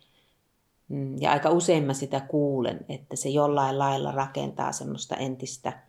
Mm, 0.90 1.22
Ja 1.22 1.32
aika 1.32 1.50
usein 1.50 1.84
mä 1.84 1.94
sitä 1.94 2.20
kuulen, 2.20 2.86
että 2.90 3.16
se 3.16 3.30
jollain 3.30 3.80
lailla 3.80 4.12
rakentaa 4.12 4.72
semmoista 4.72 5.16
entistä 5.16 5.84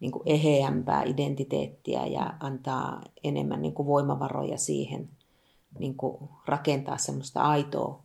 niin 0.00 0.12
kuin 0.12 0.22
eheämpää 0.26 1.02
identiteettiä 1.02 2.06
ja 2.06 2.34
antaa 2.40 3.02
enemmän 3.24 3.62
niin 3.62 3.74
kuin 3.74 3.86
voimavaroja 3.86 4.58
siihen 4.58 5.08
niin 5.78 5.96
kuin 5.96 6.28
rakentaa 6.46 6.98
semmoista 6.98 7.42
aitoa 7.42 8.02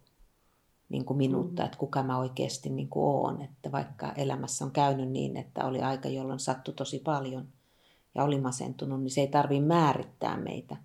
niin 0.90 1.06
kuin 1.06 1.18
minuutta, 1.18 1.66
että 1.66 1.78
kuka 1.78 2.04
mä 2.04 2.18
oikeasti 2.18 2.70
niin 2.70 2.90
kuin 2.90 3.04
oon. 3.04 3.42
Että 3.42 3.72
vaikka 3.72 4.14
elämässä 4.14 4.66
on 4.66 4.72
käynyt 4.72 5.10
niin, 5.10 5.38
että 5.38 5.66
oli 5.66 5.82
aika, 5.82 6.10
jolloin 6.10 6.40
sattui 6.40 6.74
tosi 6.74 7.00
paljon 7.00 7.48
ja 8.16 8.24
oli 8.24 8.40
masentunut, 8.42 9.02
niin 9.02 9.12
se 9.12 9.22
ei 9.22 9.28
tarvitse 9.28 9.66
määrittää 9.66 10.38
meitä 10.38 10.76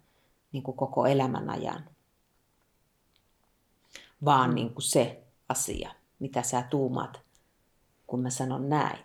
niin 0.52 0.62
kuin 0.62 0.76
koko 0.76 1.06
elämän 1.06 1.50
ajan, 1.50 1.84
vaan 4.24 4.54
niin 4.54 4.74
kuin 4.74 4.82
se 4.82 5.22
asia, 5.48 5.90
mitä 6.18 6.42
sä 6.42 6.62
tuumat, 6.70 7.20
kun 8.06 8.20
mä 8.20 8.30
sanon 8.30 8.68
näin. 8.68 8.98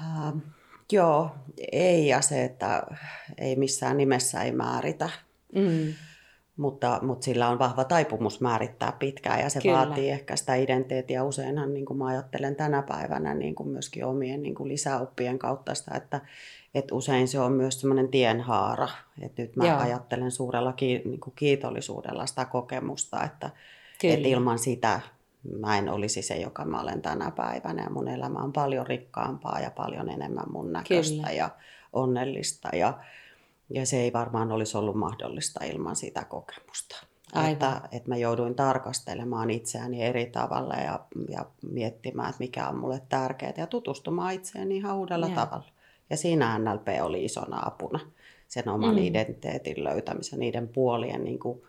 Ähm, 0.00 0.38
joo, 0.92 1.30
ei 1.72 2.06
ja 2.08 2.20
se, 2.20 2.44
että 2.44 2.82
ei 3.38 3.56
missään 3.56 3.96
nimessä 3.96 4.42
ei 4.42 4.52
määritä, 4.52 5.10
Mm. 5.54 5.94
mutta, 6.56 6.98
mutta 7.02 7.24
sillä 7.24 7.48
on 7.48 7.58
vahva 7.58 7.84
taipumus 7.84 8.40
määrittää 8.40 8.92
pitkään 8.98 9.40
ja 9.40 9.50
se 9.50 9.60
Kyllä. 9.60 9.76
Vaatii 9.76 10.10
ehkä 10.10 10.36
sitä 10.36 10.54
identiteettiä. 10.54 11.24
Useinhan 11.24 11.74
niin 11.74 11.86
kuin 11.86 11.98
mä 11.98 12.06
ajattelen 12.06 12.56
tänä 12.56 12.82
päivänä 12.82 13.34
niin 13.34 13.54
kuin 13.54 13.68
myöskin 13.68 14.04
omien 14.04 14.42
niin 14.42 14.54
kuin 14.54 14.68
lisäoppien 14.68 15.38
kautta 15.38 15.74
sitä, 15.74 15.94
että, 15.94 16.20
että 16.74 16.94
usein 16.94 17.28
se 17.28 17.40
on 17.40 17.52
myös 17.52 17.80
semmoinen 17.80 18.08
tienhaara. 18.08 18.88
Että 19.20 19.42
nyt 19.42 19.56
mä. 19.56 19.66
Joo. 19.66 19.78
ajattelen 19.78 20.30
suurella 20.30 20.72
ki, 20.72 21.02
niin 21.04 21.20
kuin 21.20 21.34
kiitollisuudella 21.36 22.26
sitä 22.26 22.44
kokemusta, 22.44 23.24
että, 23.24 23.50
Kyllä. 24.02 24.28
ilman 24.28 24.58
sitä 24.58 25.00
mä 25.60 25.78
en 25.78 25.88
olisi 25.88 26.22
se, 26.22 26.36
joka 26.36 26.64
mä 26.64 26.80
olen 26.80 27.02
tänä 27.02 27.30
päivänä. 27.30 27.82
Ja 27.82 27.90
mun 27.90 28.08
elämä 28.08 28.38
on 28.38 28.52
paljon 28.52 28.86
rikkaampaa 28.86 29.60
ja 29.60 29.70
paljon 29.70 30.08
enemmän 30.10 30.52
mun 30.52 30.72
näköistä 30.72 31.16
Kyllä. 31.16 31.30
ja 31.30 31.50
onnellista. 31.92 32.68
Ja, 32.76 32.98
ja 33.70 33.86
se 33.86 33.96
ei 33.96 34.12
varmaan 34.12 34.52
olisi 34.52 34.76
ollut 34.78 34.96
mahdollista 34.96 35.64
ilman 35.64 35.96
sitä 35.96 36.24
kokemusta. 36.24 36.96
Aivan. 37.32 37.52
Että, 37.52 37.80
että 37.92 38.08
mä 38.08 38.16
jouduin 38.16 38.54
tarkastelemaan 38.54 39.50
itseäni 39.50 40.02
eri 40.02 40.26
tavalla 40.26 40.74
ja, 40.74 41.00
ja 41.28 41.46
miettimään, 41.70 42.28
että 42.28 42.40
mikä 42.40 42.68
on 42.68 42.78
mulle 42.78 43.02
tärkeää 43.08 43.52
ja 43.56 43.66
tutustumaan 43.66 44.34
itseeni 44.34 44.76
ihan 44.76 44.96
uudella 44.96 45.26
Joo. 45.26 45.36
tavalla. 45.36 45.72
Ja 46.10 46.16
siinä 46.16 46.58
NLP 46.58 46.88
oli 47.02 47.24
isona 47.24 47.62
apuna 47.66 48.00
sen 48.48 48.68
oman 48.68 48.94
Mm. 48.94 49.02
identiteetin 49.02 49.84
löytämisen, 49.84 50.38
niiden 50.38 50.68
puolien 50.68 51.24
niin 51.24 51.38
kuin, 51.38 51.58
ja 51.58 51.68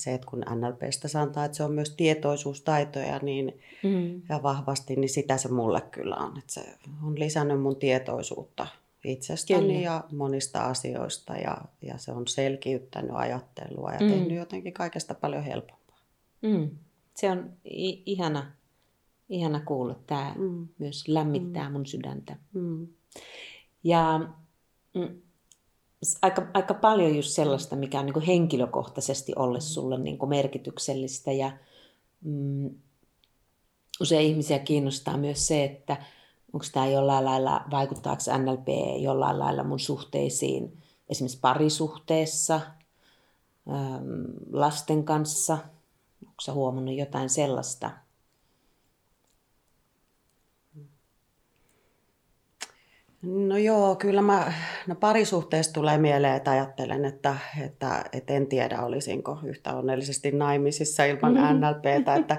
se, 0.00 0.14
että 0.14 0.26
kun 0.30 0.44
NLPstä 0.54 1.08
sanotaan, 1.08 1.46
että 1.46 1.56
se 1.56 1.64
on 1.64 1.72
myös 1.72 1.90
tietoisuustaitoja 1.96 3.18
niin, 3.18 3.60
Mm. 3.82 4.22
ja 4.28 4.42
vahvasti, 4.42 4.96
niin 4.96 5.08
sitä 5.08 5.36
se 5.36 5.48
mulle 5.48 5.80
kyllä 5.80 6.16
on. 6.16 6.38
Että 6.38 6.52
se 6.52 6.64
on 7.06 7.18
lisännyt 7.18 7.60
mun 7.62 7.76
tietoisuutta 7.76 8.66
itsestäni 9.04 9.66
Kyllä. 9.66 9.80
ja 9.80 10.04
monista 10.12 10.64
asioista 10.64 11.36
ja, 11.36 11.58
ja 11.82 11.98
se 11.98 12.12
on 12.12 12.26
selkiyttänyt 12.28 13.10
ajattelua 13.14 13.92
ja 13.92 14.00
Mm. 14.00 14.08
tehnyt 14.08 14.36
jotenkin 14.38 14.72
kaikesta 14.72 15.14
paljon 15.14 15.42
helpompaa. 15.42 15.98
Mm. 16.42 16.70
Se 17.14 17.30
on 17.30 17.52
i- 17.64 18.02
ihana, 18.06 18.52
ihana 19.28 19.60
kuulla. 19.60 19.94
Tämä 20.06 20.34
mm. 20.38 20.68
Myös 20.78 21.08
lämmittää 21.08 21.68
mm. 21.68 21.72
mun 21.72 21.86
sydäntä. 21.86 22.36
Mm. 22.52 22.86
Ja 23.84 24.20
mm, 24.94 25.20
aika, 26.22 26.46
aika 26.54 26.74
paljon 26.74 27.16
just 27.16 27.30
sellaista, 27.30 27.76
mikä 27.76 28.00
on 28.00 28.06
niin 28.06 28.14
kuin 28.14 28.26
henkilökohtaisesti 28.26 29.32
olle 29.36 29.60
sulle 29.60 29.98
niin 29.98 30.18
kuin 30.18 30.28
merkityksellistä. 30.28 31.32
Ja 31.32 31.52
mm, 32.24 32.70
usein 34.00 34.26
ihmisiä 34.26 34.58
kiinnostaa 34.58 35.16
myös 35.16 35.46
se, 35.46 35.64
että 35.64 35.96
onko 36.52 36.66
tämä 36.72 36.86
jollain 36.86 37.24
lailla, 37.24 37.64
vaikuttaako 37.70 38.22
NLP 38.38 38.68
jollain 39.02 39.38
lailla 39.38 39.64
mun 39.64 39.80
suhteisiin, 39.80 40.82
esimerkiksi 41.08 41.40
parisuhteessa, 41.40 42.60
lasten 44.52 45.04
kanssa. 45.04 45.58
Onko 46.22 46.40
sä 46.42 46.52
huomannut 46.52 46.96
jotain 46.96 47.30
sellaista? 47.30 47.90
No 53.22 53.56
joo, 53.56 53.96
kyllä 53.96 54.22
mä, 54.22 54.52
no 54.86 54.94
parisuhteessa 54.94 55.72
tulee 55.72 55.98
mieleen, 55.98 56.36
että 56.36 56.50
ajattelen, 56.50 57.04
että, 57.04 57.36
että, 57.64 58.04
että 58.12 58.32
en 58.32 58.46
tiedä 58.46 58.82
olisinko 58.82 59.38
yhtä 59.44 59.76
onnellisesti 59.76 60.32
naimisissa 60.32 61.04
ilman 61.04 61.34
Mhm. 61.34 61.42
NLPtä, 61.42 62.14
että, 62.14 62.36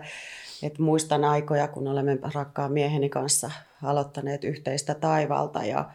että 0.63 0.83
muistan 0.83 1.23
aikoja, 1.23 1.67
kun 1.67 1.87
olemme 1.87 2.17
rakkaan 2.33 2.71
mieheni 2.71 3.09
kanssa 3.09 3.51
aloittaneet 3.83 4.43
yhteistä 4.43 4.93
taivalta 4.95 5.63
ja, 5.65 5.89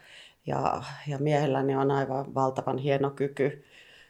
ja, 0.47 0.83
ja 1.07 1.19
miehelläni 1.19 1.76
on 1.76 1.90
aivan 1.90 2.35
valtavan 2.35 2.78
hieno 2.78 3.11
kyky 3.11 3.64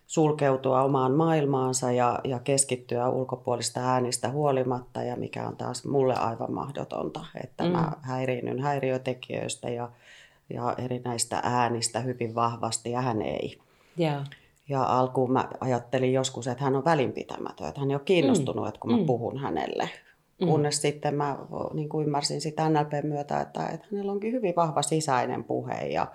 sulkeutua 0.06 0.82
omaan 0.82 1.12
maailmaansa 1.12 1.92
ja, 1.92 2.20
ja 2.24 2.38
keskittyä 2.38 3.08
ulkopuolista 3.08 3.80
äänistä 3.80 4.30
huolimatta 4.30 5.02
ja 5.02 5.16
mikä 5.16 5.48
on 5.48 5.56
taas 5.56 5.84
mulle 5.84 6.14
aivan 6.14 6.52
mahdotonta, 6.52 7.24
että 7.44 7.64
mm. 7.64 7.70
mä 7.70 7.92
häiriinnyn 8.02 8.60
häiriötekijöistä 8.60 9.68
ja, 9.68 9.90
ja 10.50 10.74
erinäistä 10.78 11.40
äänistä 11.42 12.00
hyvin 12.00 12.34
vahvasti 12.34 12.90
ja 12.90 13.00
hän 13.00 13.22
ei. 13.22 13.58
Joo. 13.96 14.20
Ja 14.68 14.82
alkuun 14.82 15.32
mä 15.32 15.48
ajattelin 15.60 16.12
joskus, 16.12 16.46
että 16.46 16.64
hän 16.64 16.76
on 16.76 16.84
välinpitämätön, 16.84 17.68
että 17.68 17.80
hän 17.80 17.90
ei 17.90 17.94
ole 17.96 18.02
kiinnostunut, 18.04 18.64
mm. 18.64 18.68
että 18.68 18.80
kun 18.80 18.90
mä 18.90 18.96
Mm. 18.96 19.06
puhun 19.06 19.38
hänelle. 19.38 19.90
Kunnes 20.44 20.82
sitten 20.82 21.14
mä 21.14 21.38
niin 21.74 21.88
kuin 21.88 22.06
ymmärsin 22.06 22.40
sitä 22.40 22.68
NLPn 22.68 23.06
myötä, 23.06 23.40
että, 23.40 23.66
että 23.66 23.86
hänellä 23.92 24.12
onkin 24.12 24.32
hyvin 24.32 24.56
vahva 24.56 24.82
sisäinen 24.82 25.44
puhe 25.44 25.74
ja, 25.74 26.06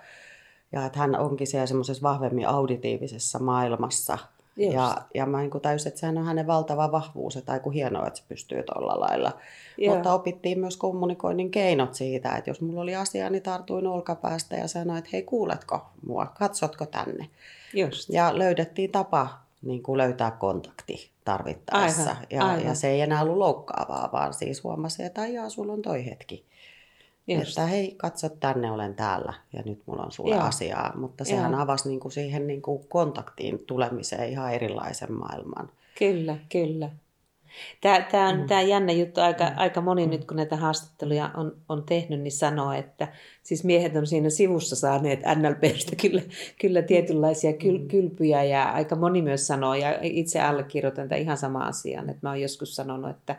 ja 0.72 0.86
että 0.86 0.98
hän 0.98 1.18
onkin 1.20 1.46
siellä 1.46 1.66
semmoisessa 1.66 2.02
vahvemmin 2.02 2.48
auditiivisessa 2.48 3.38
maailmassa 3.38 4.18
Just. 4.56 4.74
Ja, 4.74 4.96
ja 5.14 5.26
mä 5.26 5.40
niin 5.40 5.50
täysin, 5.62 5.88
että 5.88 6.00
sehän 6.00 6.18
on 6.18 6.24
hänen 6.24 6.46
valtava 6.46 6.92
vahvuus, 6.92 7.36
että 7.36 7.52
aika 7.52 7.70
hienoa, 7.70 8.06
että 8.06 8.18
se 8.18 8.24
pystyy 8.28 8.62
tuolla 8.62 9.00
lailla. 9.00 9.32
Joo. 9.78 9.94
Mutta 9.94 10.14
opittiin 10.14 10.60
myös 10.60 10.76
kommunikoinnin 10.76 11.50
keinot 11.50 11.94
siitä, 11.94 12.36
että 12.36 12.50
jos 12.50 12.60
mulla 12.60 12.80
oli 12.80 12.96
asia, 12.96 13.30
niin 13.30 13.42
tartuin 13.42 13.86
olkapäästä 13.86 14.56
ja 14.56 14.68
sanoin, 14.68 14.98
että 14.98 15.10
hei 15.12 15.22
kuuletko 15.22 15.86
mua, 16.06 16.26
katsotko 16.26 16.86
tänne. 16.86 17.28
Just. 17.74 18.08
Ja 18.08 18.38
löydettiin 18.38 18.90
tapa 18.90 19.28
niin 19.62 19.82
kuin 19.82 19.98
löytää 19.98 20.30
kontakti 20.30 21.10
tarvittaessa. 21.24 22.10
Aivan, 22.10 22.26
ja, 22.30 22.44
aivan. 22.44 22.64
ja 22.64 22.74
se 22.74 22.88
ei 22.88 23.00
enää 23.00 23.22
ollut 23.22 23.36
loukkaavaa, 23.36 24.08
vaan 24.12 24.34
siis 24.34 24.64
huomasi, 24.64 25.02
että 25.02 25.20
aijaa, 25.20 25.48
sulla 25.48 25.72
on 25.72 25.82
toi 25.82 26.06
hetki. 26.06 26.44
Just. 27.26 27.48
Että 27.48 27.66
hei, 27.66 27.94
katso 27.96 28.28
tänne, 28.28 28.70
olen 28.70 28.94
täällä 28.94 29.34
ja 29.52 29.62
nyt 29.64 29.82
mulla 29.86 30.02
on 30.02 30.12
sulle 30.12 30.34
Joo. 30.34 30.44
asiaa. 30.44 30.92
Mutta 30.96 31.24
sehän 31.24 31.52
Joo. 31.52 31.60
avasi 31.60 31.88
niin 31.88 32.00
kuin 32.00 32.12
siihen 32.12 32.46
niin 32.46 32.62
kuin 32.62 32.84
kontaktiin 32.88 33.58
tulemiseen 33.66 34.30
ihan 34.30 34.54
erilaisen 34.54 35.12
maailman. 35.12 35.70
Kyllä, 35.98 36.36
kyllä. 36.52 36.90
Tämä, 37.80 38.00
tämä 38.00 38.28
on 38.28 38.40
mm. 38.40 38.46
tämä 38.46 38.60
jännä 38.60 38.92
juttu. 38.92 39.20
Aika, 39.20 39.44
mm. 39.44 39.54
aika 39.56 39.80
moni 39.80 40.06
mm. 40.06 40.10
nyt, 40.10 40.24
kun 40.24 40.36
näitä 40.36 40.56
haastatteluja 40.56 41.30
on, 41.36 41.56
on 41.68 41.82
tehnyt, 41.84 42.20
niin 42.20 42.32
sanoo, 42.32 42.72
että 42.72 43.08
siis 43.42 43.64
miehet 43.64 43.96
on 43.96 44.06
siinä 44.06 44.30
sivussa 44.30 44.76
saaneet 44.76 45.20
NLPstä 45.36 45.96
kyllä, 46.02 46.22
kyllä 46.60 46.82
tietynlaisia 46.82 47.52
kyl, 47.52 47.78
mm. 47.78 47.88
kylpyjä. 47.88 48.44
Ja 48.44 48.64
aika 48.64 48.96
moni 48.96 49.22
myös 49.22 49.46
sanoo, 49.46 49.74
ja 49.74 49.98
itse 50.02 50.40
allekirjoitan 50.40 51.08
tämän 51.08 51.22
ihan 51.22 51.36
sama 51.36 51.64
asian, 51.64 52.10
että 52.10 52.20
mä 52.22 52.30
oon 52.30 52.40
joskus 52.40 52.76
sanonut, 52.76 53.10
että 53.10 53.36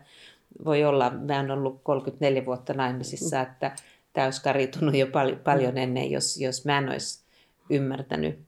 voi 0.66 0.84
olla, 0.84 1.10
mä 1.10 1.38
oon 1.38 1.52
ollut 1.52 1.80
34 1.84 2.46
vuotta 2.46 2.74
naimisissa, 2.74 3.42
että 3.42 3.76
tämä 4.14 4.26
olisi 4.26 4.44
karitunut 4.44 4.96
jo 4.96 5.08
pal- 5.08 5.36
paljon 5.44 5.78
ennen, 5.78 6.12
jos, 6.12 6.38
jos 6.38 6.66
mä 6.66 6.78
en 6.78 6.90
olisi 6.90 7.24
ymmärtänyt 7.70 8.40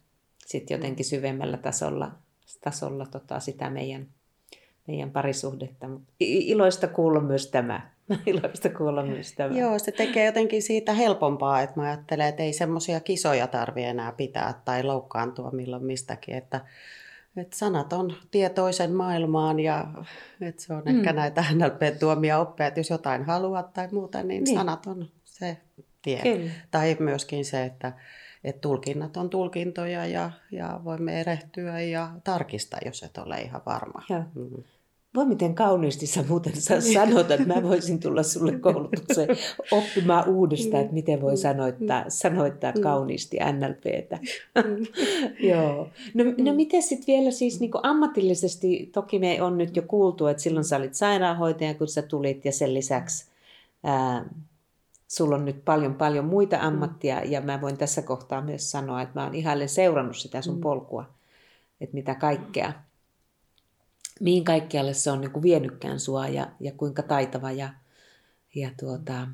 sit 0.45 0.69
jotenkin 0.69 1.05
syvemmällä 1.05 1.57
tasolla, 1.57 2.12
tasolla 2.62 3.05
tota, 3.05 3.39
sitä 3.39 3.69
meidän 3.69 4.07
meidän 4.88 5.12
parisuhdetta. 5.12 5.88
Iloista 6.19 6.88
kuulla 6.88 7.19
myös 7.19 7.47
tämä. 7.47 7.91
Iloista 8.25 8.69
kuulla 8.69 9.03
myös 9.03 9.33
tämä. 9.33 9.57
Joo, 9.57 9.79
se 9.79 9.91
tekee 9.91 10.25
jotenkin 10.25 10.62
siitä 10.62 10.93
helpompaa, 10.93 11.62
että 11.62 11.79
mä 11.79 11.85
ajattelen, 11.85 12.27
että 12.27 12.43
ei 12.43 12.53
semmoisia 12.53 13.00
kisoja 13.00 13.47
tarvi 13.47 13.83
enää 13.83 14.12
pitää 14.12 14.62
tai 14.65 14.83
loukkaantua 14.83 15.51
milloin 15.51 15.85
mistäkin, 15.85 16.35
että, 16.35 16.62
että 17.37 17.57
sanat 17.57 17.93
on 17.93 18.13
tietoisen 18.31 18.93
maailmaan 18.93 19.59
ja 19.59 19.87
että 20.41 20.61
se 20.61 20.73
on 20.73 20.83
mm. 20.85 20.97
ehkä 20.97 21.13
näitä 21.13 21.45
NLP-tuomia 21.53 22.39
oppeja, 22.39 22.67
että 22.67 22.79
jos 22.79 22.89
jotain 22.89 23.23
haluat 23.23 23.73
tai 23.73 23.87
muuta, 23.91 24.23
niin, 24.23 24.43
niin. 24.43 24.57
sanat 24.57 24.85
on 24.85 25.09
se 25.23 25.57
tie. 26.01 26.21
Kyllä. 26.21 26.51
Tai 26.71 26.97
myöskin 26.99 27.45
se, 27.45 27.63
että, 27.63 27.93
että 28.43 28.61
tulkinnat 28.61 29.17
on 29.17 29.29
tulkintoja 29.29 30.05
ja, 30.05 30.31
ja 30.51 30.79
voimme 30.83 31.21
erehtyä 31.21 31.79
ja 31.79 32.09
tarkistaa, 32.23 32.79
jos 32.85 33.03
et 33.03 33.17
ole 33.17 33.41
ihan 33.41 33.61
varma. 33.65 34.01
Mm 34.09 34.63
voi 35.15 35.25
miten 35.25 35.55
kauniisti 35.55 36.07
sä 36.07 36.24
muuten 36.29 36.62
sä 36.62 36.81
sanot, 36.81 37.31
että 37.31 37.53
mä 37.53 37.63
voisin 37.63 38.00
tulla 38.00 38.24
sulle 38.24 38.60
koulutukseen 38.65 39.29
oppimaan 39.72 40.29
uudestaan, 40.29 40.81
että 40.81 40.93
miten 40.93 41.22
voi 41.22 41.38
sanoittaa, 41.38 42.05
sanoittaa 42.07 42.74
kauniisti 42.74 43.38
NLPtä. 43.38 44.19
Joo. 45.51 45.89
No, 46.13 46.24
no 46.24 46.53
miten 46.53 46.84
sitten 46.84 47.07
vielä 47.07 47.31
siis 47.31 47.60
niin 47.60 47.72
ammatillisesti, 47.84 48.89
toki 48.93 49.19
me 49.19 49.41
on 49.41 49.57
nyt 49.57 49.75
jo 49.75 49.81
kuultu, 49.81 50.27
että 50.27 50.43
silloin 50.43 50.65
sä 50.65 50.77
olit 50.77 50.93
sairaanhoitaja, 50.93 51.74
kun 51.74 51.88
sä 51.88 52.01
tulit 52.01 52.45
ja 52.45 52.51
sen 52.51 52.74
lisäksi 52.74 53.25
ää, 53.84 54.25
sulla 55.07 55.36
on 55.36 55.45
nyt 55.45 55.65
paljon 55.65 55.95
paljon 55.95 56.25
muita 56.25 56.57
ammattia 56.62 57.24
ja 57.24 57.41
mä 57.41 57.62
voin 57.62 57.77
tässä 57.77 58.01
kohtaa 58.01 58.41
myös 58.41 58.72
sanoa, 58.72 59.01
että 59.01 59.19
mä 59.19 59.25
oon 59.25 59.36
ihailen 59.36 59.69
seurannut 59.69 60.17
sitä 60.17 60.41
sun 60.41 60.62
polkua, 60.62 61.05
että 61.81 61.93
mitä 61.93 62.15
kaikkea 62.15 62.74
mihin 64.19 64.43
kaikkialle 64.43 64.93
se 64.93 65.12
on 65.12 65.22
niin 65.22 65.31
kuin 65.31 65.43
vienytkään 65.43 66.00
sua 66.00 66.27
ja, 66.27 66.51
ja 66.60 66.72
kuinka 66.72 67.03
taitava 67.03 67.51
ja, 67.51 67.74
ja 68.55 68.72
tuota, 68.79 69.27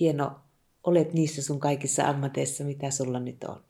hieno 0.00 0.40
olet 0.84 1.12
niissä 1.12 1.42
sun 1.42 1.60
kaikissa 1.60 2.08
ammateissa, 2.08 2.64
mitä 2.64 2.90
sulla 2.90 3.20
nyt 3.20 3.44
on. 3.44 3.64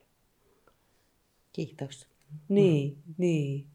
Kiitos. 1.52 2.06
Niin, 2.48 2.96
mm. 3.06 3.14
niin. 3.18 3.66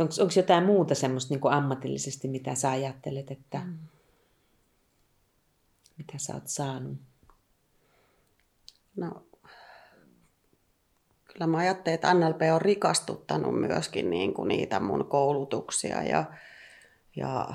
Onko 0.00 0.32
jotain 0.36 0.64
muuta 0.64 0.94
semmoista 0.94 1.34
niin 1.34 1.40
kuin 1.40 1.54
ammatillisesti, 1.54 2.28
mitä 2.28 2.54
sä 2.54 2.70
ajattelet, 2.70 3.30
että 3.30 3.58
mm. 3.58 3.78
mitä 5.98 6.12
sä 6.16 6.34
oot 6.34 6.48
saanut? 6.48 6.98
No 8.96 9.26
kyllä 11.34 11.46
mä 11.46 11.58
ajattelen, 11.58 11.94
että 11.94 12.14
NLP 12.14 12.40
on 12.54 12.62
rikastuttanut 12.62 13.60
myöskin 13.60 14.10
niin 14.10 14.34
kuin 14.34 14.48
niitä 14.48 14.80
mun 14.80 15.06
koulutuksia 15.08 16.02
ja, 16.02 16.24
ja 17.16 17.48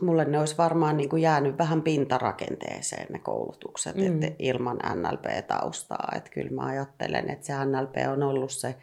mulle 0.00 0.24
ne 0.24 0.38
olisi 0.38 0.58
varmaan 0.58 0.96
niin 0.96 1.08
kuin 1.08 1.22
jäänyt 1.22 1.58
vähän 1.58 1.82
pintarakenteeseen 1.82 3.06
ne 3.12 3.18
koulutukset 3.18 3.96
mm. 3.96 4.22
että 4.22 4.36
ilman 4.38 4.78
NLP-taustaa. 4.94 6.12
Että 6.16 6.30
kyllä 6.30 6.50
mä 6.50 6.66
ajattelen, 6.66 7.30
että 7.30 7.46
se 7.46 7.52
NLP 7.64 7.94
on 8.12 8.22
ollut 8.22 8.52
se 8.52 8.74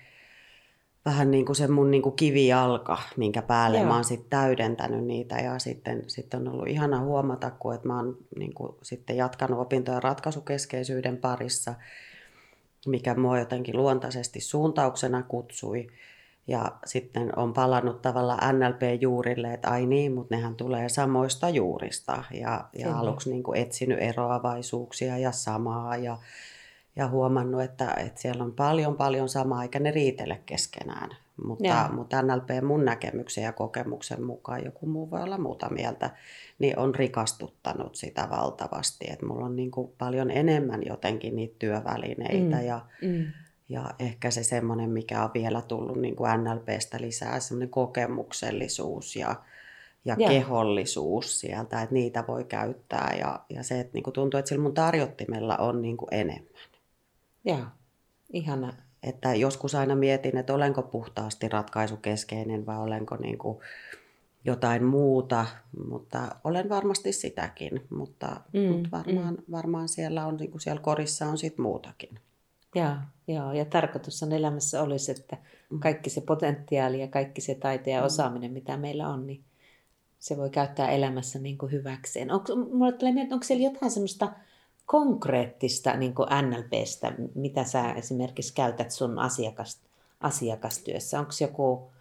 vähän 1.05 1.31
niin 1.31 1.45
kuin 1.45 1.55
se 1.55 1.67
mun 1.67 1.91
niin 1.91 2.01
kuin 2.03 2.15
kivijalka, 2.15 2.97
minkä 3.17 3.41
päälle 3.41 3.77
Joo. 3.77 3.87
mä 3.87 3.93
oon 3.93 4.03
sitten 4.03 4.29
täydentänyt 4.29 5.03
niitä 5.05 5.35
ja 5.35 5.59
sitten, 5.59 6.03
sitten 6.07 6.39
on 6.47 6.53
ollut 6.53 6.67
ihana 6.67 6.99
huomata, 6.99 7.51
kun 7.51 7.73
että 7.73 7.87
mä 7.87 7.95
oon 7.95 8.17
niin 8.37 8.53
kuin 8.53 8.75
sitten 8.81 9.17
jatkanut 9.17 9.59
opintoja 9.59 9.99
ratkaisukeskeisyyden 9.99 11.17
parissa– 11.17 11.73
mikä 12.89 13.15
mua 13.15 13.39
jotenkin 13.39 13.77
luontaisesti 13.77 14.39
suuntauksena 14.39 15.23
kutsui. 15.23 15.87
Ja 16.47 16.71
sitten 16.85 17.39
on 17.39 17.53
palannut 17.53 18.01
tavallaan 18.01 18.59
NLP-juurille, 18.59 19.53
että 19.53 19.69
ai 19.69 19.85
niin, 19.85 20.13
mutta 20.13 20.35
nehän 20.35 20.55
tulee 20.55 20.89
samoista 20.89 21.49
juurista. 21.49 22.23
Ja, 22.31 22.65
ja 22.79 22.97
aluksi 22.97 23.29
niin 23.29 23.43
kuin 23.43 23.59
etsinyt 23.59 24.01
eroavaisuuksia 24.01 25.17
ja 25.17 25.31
samaa 25.31 25.97
ja, 25.97 26.17
ja 26.95 27.07
huomannut, 27.07 27.61
että, 27.61 27.93
että 27.93 28.21
siellä 28.21 28.43
on 28.43 28.53
paljon 28.53 28.97
paljon 28.97 29.29
samaa, 29.29 29.63
eikä 29.63 29.79
ne 29.79 29.91
riitele 29.91 30.41
keskenään. 30.45 31.09
Mutta, 31.43 31.89
mutta 31.93 32.21
NLP 32.21 32.49
mun 32.63 32.85
näkemyksen 32.85 33.43
ja 33.43 33.51
kokemuksen 33.51 34.23
mukaan, 34.23 34.65
joku 34.65 34.85
muu 34.85 35.11
voi 35.11 35.21
olla 35.21 35.37
muuta 35.37 35.69
mieltä, 35.69 36.09
niin 36.59 36.79
on 36.79 36.95
rikastuttanut 36.95 37.95
sitä 37.95 38.27
valtavasti. 38.29 39.05
Että 39.09 39.25
mulla 39.25 39.45
on 39.45 39.55
niin 39.55 39.71
kuin 39.71 39.91
paljon 39.97 40.31
enemmän 40.31 40.81
jotenkin 40.85 41.35
niitä 41.35 41.55
työvälineitä 41.59 42.55
mm. 42.55 42.67
Ja, 42.67 42.85
mm. 43.01 43.25
ja 43.69 43.91
ehkä 43.99 44.31
se 44.31 44.43
semmoinen, 44.43 44.89
mikä 44.89 45.23
on 45.23 45.29
vielä 45.33 45.61
tullut 45.61 45.97
niin 45.97 46.15
kuin 46.15 46.31
NLPstä 46.43 46.97
lisää, 47.01 47.39
semmoinen 47.39 47.69
kokemuksellisuus 47.69 49.15
ja, 49.15 49.35
ja 50.05 50.15
ja 50.19 50.27
kehollisuus 50.27 51.39
sieltä, 51.39 51.81
että 51.81 51.93
niitä 51.93 52.23
voi 52.27 52.43
käyttää. 52.43 53.15
Ja, 53.19 53.39
ja 53.49 53.63
se, 53.63 53.79
että 53.79 53.93
niin 53.93 54.03
kuin 54.03 54.13
tuntuu, 54.13 54.37
että 54.37 54.49
sillä 54.49 54.63
mun 54.63 54.73
tarjottimella 54.73 55.57
on 55.57 55.81
niin 55.81 55.97
kuin 55.97 56.09
enemmän. 56.11 56.53
Joo, 57.45 57.65
ihana 58.33 58.86
että 59.03 59.35
joskus 59.35 59.75
aina 59.75 59.95
mietin, 59.95 60.37
että 60.37 60.53
olenko 60.53 60.83
puhtaasti 60.83 61.49
ratkaisukeskeinen 61.49 62.65
vai 62.65 62.77
olenko 62.77 63.15
niin 63.17 63.37
kuin 63.37 63.57
jotain 64.45 64.83
muuta, 64.83 65.45
mutta 65.89 66.35
olen 66.43 66.69
varmasti 66.69 67.13
sitäkin, 67.13 67.85
mutta, 67.89 68.41
mm, 68.53 68.61
mutta 68.61 68.89
varmaan, 68.91 69.33
mm. 69.33 69.43
varmaan 69.51 69.89
siellä, 69.89 70.25
on, 70.25 70.37
niin 70.37 70.51
kuin 70.51 70.61
siellä 70.61 70.81
korissa 70.81 71.25
on 71.25 71.37
sit 71.37 71.57
muutakin. 71.57 72.19
Joo, 72.75 72.95
joo, 73.27 73.53
ja 73.53 73.65
tarkoitus 73.65 74.23
on 74.23 74.31
elämässä 74.31 74.83
olisi, 74.83 75.11
että 75.11 75.37
mm. 75.69 75.79
kaikki 75.79 76.09
se 76.09 76.21
potentiaali 76.21 77.01
ja 77.01 77.07
kaikki 77.07 77.41
se 77.41 77.55
taito 77.55 77.89
ja 77.89 77.99
mm. 77.99 78.05
osaaminen, 78.05 78.51
mitä 78.51 78.77
meillä 78.77 79.07
on, 79.07 79.27
niin 79.27 79.43
se 80.19 80.37
voi 80.37 80.49
käyttää 80.49 80.89
elämässä 80.89 81.39
niin 81.39 81.57
kuin 81.57 81.71
hyväkseen. 81.71 82.31
Onko, 82.31 82.55
mulle 82.55 82.91
tulee 82.91 83.13
mieleen, 83.13 83.33
onko 83.33 83.43
siellä 83.43 83.65
jotain 83.65 83.91
semmoista 83.91 84.31
konkreettista 84.87 85.97
niin 85.97 86.15
kuin 86.15 86.27
NLPstä, 86.41 87.13
mitä 87.35 87.63
sä 87.63 87.91
esimerkiksi 87.91 88.53
käytät 88.53 88.91
sun 88.91 89.19
asiakas, 89.19 89.81
asiakastyössä? 90.19 91.19
Onko 91.19 91.31
joku, 91.41 91.91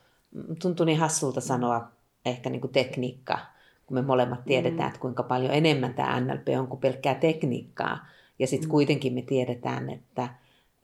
tuntuu 0.62 0.86
niin 0.86 0.98
hassulta 0.98 1.40
sanoa 1.40 1.88
ehkä 2.26 2.50
niin 2.50 2.60
kuin 2.60 2.72
tekniikka, 2.72 3.38
kun 3.86 3.94
me 3.94 4.02
molemmat 4.02 4.44
tiedetään, 4.44 4.80
mm. 4.80 4.86
että 4.86 5.00
kuinka 5.00 5.22
paljon 5.22 5.54
enemmän 5.54 5.94
tämä 5.94 6.20
NLP 6.20 6.48
on 6.58 6.66
kuin 6.66 6.80
pelkkää 6.80 7.14
tekniikkaa. 7.14 8.06
Ja 8.38 8.46
sitten 8.46 8.68
mm. 8.68 8.70
kuitenkin 8.70 9.14
me 9.14 9.22
tiedetään, 9.22 9.90
että, 9.90 10.28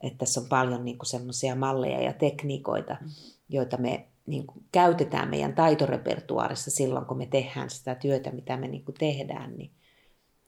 että 0.01 0.17
tässä 0.17 0.41
on 0.41 0.47
paljon 0.49 0.85
niin 0.85 0.97
semmoisia 1.03 1.55
malleja 1.55 2.01
ja 2.01 2.13
tekniikoita, 2.13 2.97
mm. 3.01 3.07
joita 3.49 3.77
me 3.77 4.07
niin 4.25 4.47
kuin 4.47 4.63
käytetään 4.71 5.29
meidän 5.29 5.55
taitorepertuaarissa 5.55 6.71
silloin, 6.71 7.05
kun 7.05 7.17
me 7.17 7.25
tehdään 7.25 7.69
sitä 7.69 7.95
työtä, 7.95 8.31
mitä 8.31 8.57
me 8.57 8.67
niin 8.67 8.85
kuin 8.85 8.95
tehdään. 8.99 9.57
Niin 9.57 9.71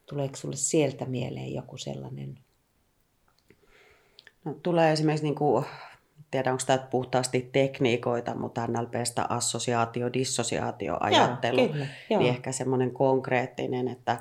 Tuleeko 0.05 0.35
sinulle 0.35 0.57
sieltä 0.57 1.05
mieleen 1.05 1.53
joku 1.53 1.77
sellainen? 1.77 2.39
No, 4.45 4.53
tulee 4.63 4.91
esimerkiksi, 4.91 5.25
niin 5.25 5.35
kuin, 5.35 5.65
tiedä 6.31 6.51
onko 6.51 6.63
tämä 6.67 6.77
puhtaasti 6.77 7.49
tekniikoita, 7.51 8.35
mutta 8.35 8.67
NLPstä 8.67 9.25
assosiaatio, 9.29 10.13
dissosiaatio 10.13 10.97
ajattelu, 10.99 11.59
joo, 11.61 11.69
kyllä, 11.69 11.87
niin 12.09 12.21
ehkä 12.21 12.51
semmoinen 12.51 12.91
konkreettinen, 12.91 13.87
että 13.87 14.17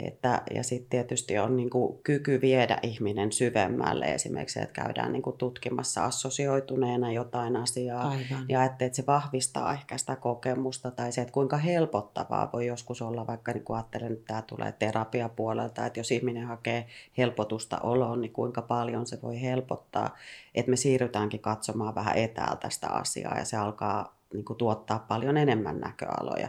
Että, 0.00 0.42
ja 0.54 0.62
sitten 0.62 0.90
tietysti 0.90 1.38
on 1.38 1.56
niin 1.56 1.70
kuin 1.70 1.98
kyky 2.02 2.40
viedä 2.40 2.78
ihminen 2.82 3.32
syvemmälle 3.32 4.04
esimerkiksi, 4.04 4.60
että 4.60 4.82
käydään 4.82 5.12
niin 5.12 5.22
kuin 5.22 5.38
tutkimassa 5.38 6.04
assosioituneena 6.04 7.12
jotain 7.12 7.56
asiaa. 7.56 8.08
Aivan. 8.08 8.44
Ja 8.48 8.64
että, 8.64 8.84
että 8.84 8.96
se 8.96 9.06
vahvistaa 9.06 9.72
ehkä 9.72 9.98
sitä 9.98 10.16
kokemusta 10.16 10.90
tai 10.90 11.12
se, 11.12 11.20
että 11.20 11.32
kuinka 11.32 11.56
helpottavaa 11.56 12.50
voi 12.52 12.66
joskus 12.66 13.02
olla, 13.02 13.26
vaikka 13.26 13.52
niin 13.52 13.64
kuin 13.64 13.76
ajattelen, 13.76 14.12
että 14.12 14.26
tämä 14.26 14.42
tulee 14.42 14.72
terapiapuolelta, 14.72 15.86
että 15.86 16.00
jos 16.00 16.10
ihminen 16.10 16.46
hakee 16.46 16.86
helpotusta 17.18 17.78
oloon, 17.78 18.20
niin 18.20 18.32
kuinka 18.32 18.62
paljon 18.62 19.06
se 19.06 19.22
voi 19.22 19.42
helpottaa. 19.42 20.16
Että 20.54 20.70
me 20.70 20.76
siirrytäänkin 20.76 21.40
katsomaan 21.40 21.94
vähän 21.94 22.16
etäältä 22.16 22.70
sitä 22.70 22.88
asiaa 22.88 23.38
ja 23.38 23.44
se 23.44 23.56
alkaa 23.56 24.16
niin 24.32 24.44
kuin 24.44 24.56
tuottaa 24.56 24.98
paljon 24.98 25.36
enemmän 25.36 25.80
näköaloja 25.80 26.48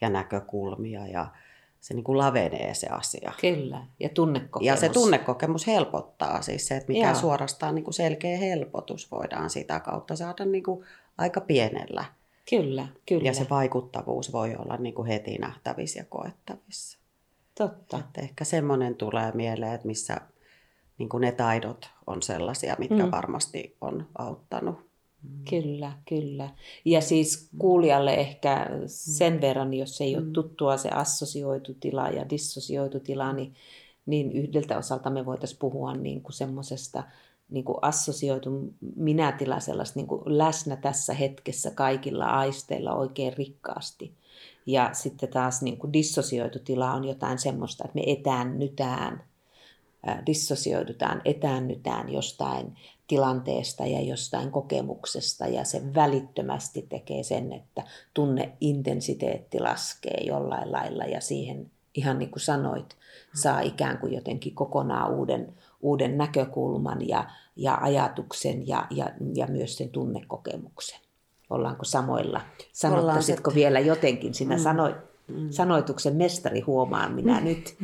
ja 0.00 0.10
näkökulmia 0.10 1.06
ja 1.06 1.26
se 1.80 1.94
niin 1.94 2.04
kuin 2.04 2.18
lavenee 2.18 2.74
se 2.74 2.86
asia. 2.86 3.32
Kyllä, 3.40 3.86
ja 4.00 4.08
tunnekokemus. 4.08 4.66
Ja 4.66 4.76
se 4.76 4.88
tunnekokemus 4.88 5.66
helpottaa 5.66 6.42
siis 6.42 6.68
se, 6.68 6.76
että 6.76 6.92
mikä 6.92 7.06
Joo. 7.06 7.14
suorastaan 7.14 7.74
niin 7.74 7.84
kuin 7.84 7.94
selkeä 7.94 8.38
helpotus 8.38 9.10
voidaan 9.10 9.50
sitä 9.50 9.80
kautta 9.80 10.16
saada 10.16 10.44
niin 10.44 10.64
kuin 10.64 10.84
aika 11.18 11.40
pienellä. 11.40 12.04
Kyllä, 12.50 12.88
kyllä. 13.06 13.24
Ja 13.24 13.34
se 13.34 13.46
vaikuttavuus 13.50 14.32
voi 14.32 14.56
olla 14.56 14.76
niin 14.76 14.94
kuin 14.94 15.08
heti 15.08 15.38
nähtävissä 15.38 16.00
ja 16.00 16.04
koettavissa. 16.08 16.98
Totta. 17.58 17.98
Että 17.98 18.20
ehkä 18.20 18.44
semmoinen 18.44 18.94
tulee 18.94 19.32
mieleen, 19.34 19.72
että 19.72 19.86
missä 19.86 20.20
niin 20.98 21.08
kuin 21.08 21.20
ne 21.20 21.32
taidot 21.32 21.90
on 22.06 22.22
sellaisia, 22.22 22.76
mitkä 22.78 23.04
mm. 23.04 23.10
varmasti 23.10 23.76
on 23.80 24.06
auttanut 24.18 24.89
Kyllä, 25.50 25.92
kyllä. 26.08 26.50
Ja 26.84 27.00
siis 27.00 27.48
kuulijalle 27.58 28.14
ehkä 28.14 28.66
sen 28.86 29.40
verran, 29.40 29.74
jos 29.74 30.00
ei 30.00 30.16
ole 30.16 30.24
mm. 30.24 30.32
tuttua 30.32 30.76
se 30.76 30.88
assosioitu 30.88 31.74
tila 31.80 32.08
ja 32.08 32.30
dissosioitu 32.30 33.00
tila, 33.00 33.32
niin, 33.32 33.54
niin 34.06 34.32
yhdeltä 34.32 34.78
osalta 34.78 35.10
me 35.10 35.26
voitaisiin 35.26 35.58
puhua 35.58 35.94
niin 35.94 36.22
kuin 36.22 36.32
semmoisesta 36.32 37.02
niin 37.50 37.64
kuin 37.64 37.78
assosioitu 37.82 38.74
minätila, 38.96 39.60
sellaista 39.60 39.98
niin 39.98 40.06
kuin 40.06 40.22
läsnä 40.26 40.76
tässä 40.76 41.14
hetkessä 41.14 41.70
kaikilla 41.70 42.24
aisteilla 42.24 42.94
oikein 42.94 43.32
rikkaasti. 43.36 44.14
Ja 44.66 44.90
sitten 44.92 45.28
taas 45.28 45.62
niin 45.62 45.76
kuin 45.78 45.92
dissosioitu 45.92 46.58
tila 46.58 46.92
on 46.92 47.04
jotain 47.04 47.38
semmoista, 47.38 47.84
että 47.84 47.94
me 47.94 48.02
etäännytään, 48.06 49.24
dissosioidutaan, 50.26 51.22
etäännytään 51.24 52.12
jostain 52.12 52.76
tilanteesta 53.08 53.86
ja 53.86 54.00
jostain 54.00 54.50
kokemuksesta 54.50 55.46
ja 55.46 55.64
se 55.64 55.94
välittömästi 55.94 56.86
tekee 56.88 57.22
sen, 57.22 57.52
että 57.52 57.82
tunneintensiteetti 58.14 59.60
laskee 59.60 60.24
jollain 60.26 60.72
lailla 60.72 61.04
ja 61.04 61.20
siihen 61.20 61.70
ihan 61.94 62.18
niin 62.18 62.30
kuin 62.30 62.42
sanoit, 62.42 62.96
saa 63.34 63.60
ikään 63.60 63.98
kuin 63.98 64.12
jotenkin 64.12 64.54
kokonaan 64.54 65.14
uuden, 65.14 65.54
uuden 65.80 66.18
näkökulman 66.18 67.08
ja, 67.08 67.30
ja 67.56 67.78
ajatuksen 67.80 68.68
ja, 68.68 68.86
ja, 68.90 69.10
ja 69.34 69.46
myös 69.46 69.76
sen 69.76 69.88
tunnekokemuksen. 69.88 71.00
Ollaanko 71.50 71.84
samoilla? 71.84 72.40
Sanottaisitko 72.72 73.54
vielä 73.54 73.80
jotenkin, 73.80 74.34
sinä 74.34 74.56
mm. 74.56 74.62
sanoit, 74.62 74.96
mm. 75.28 75.50
sanoituksen 75.50 76.16
mestari 76.16 76.60
huomaan 76.60 77.12
minä 77.12 77.40
nyt. 77.50 77.76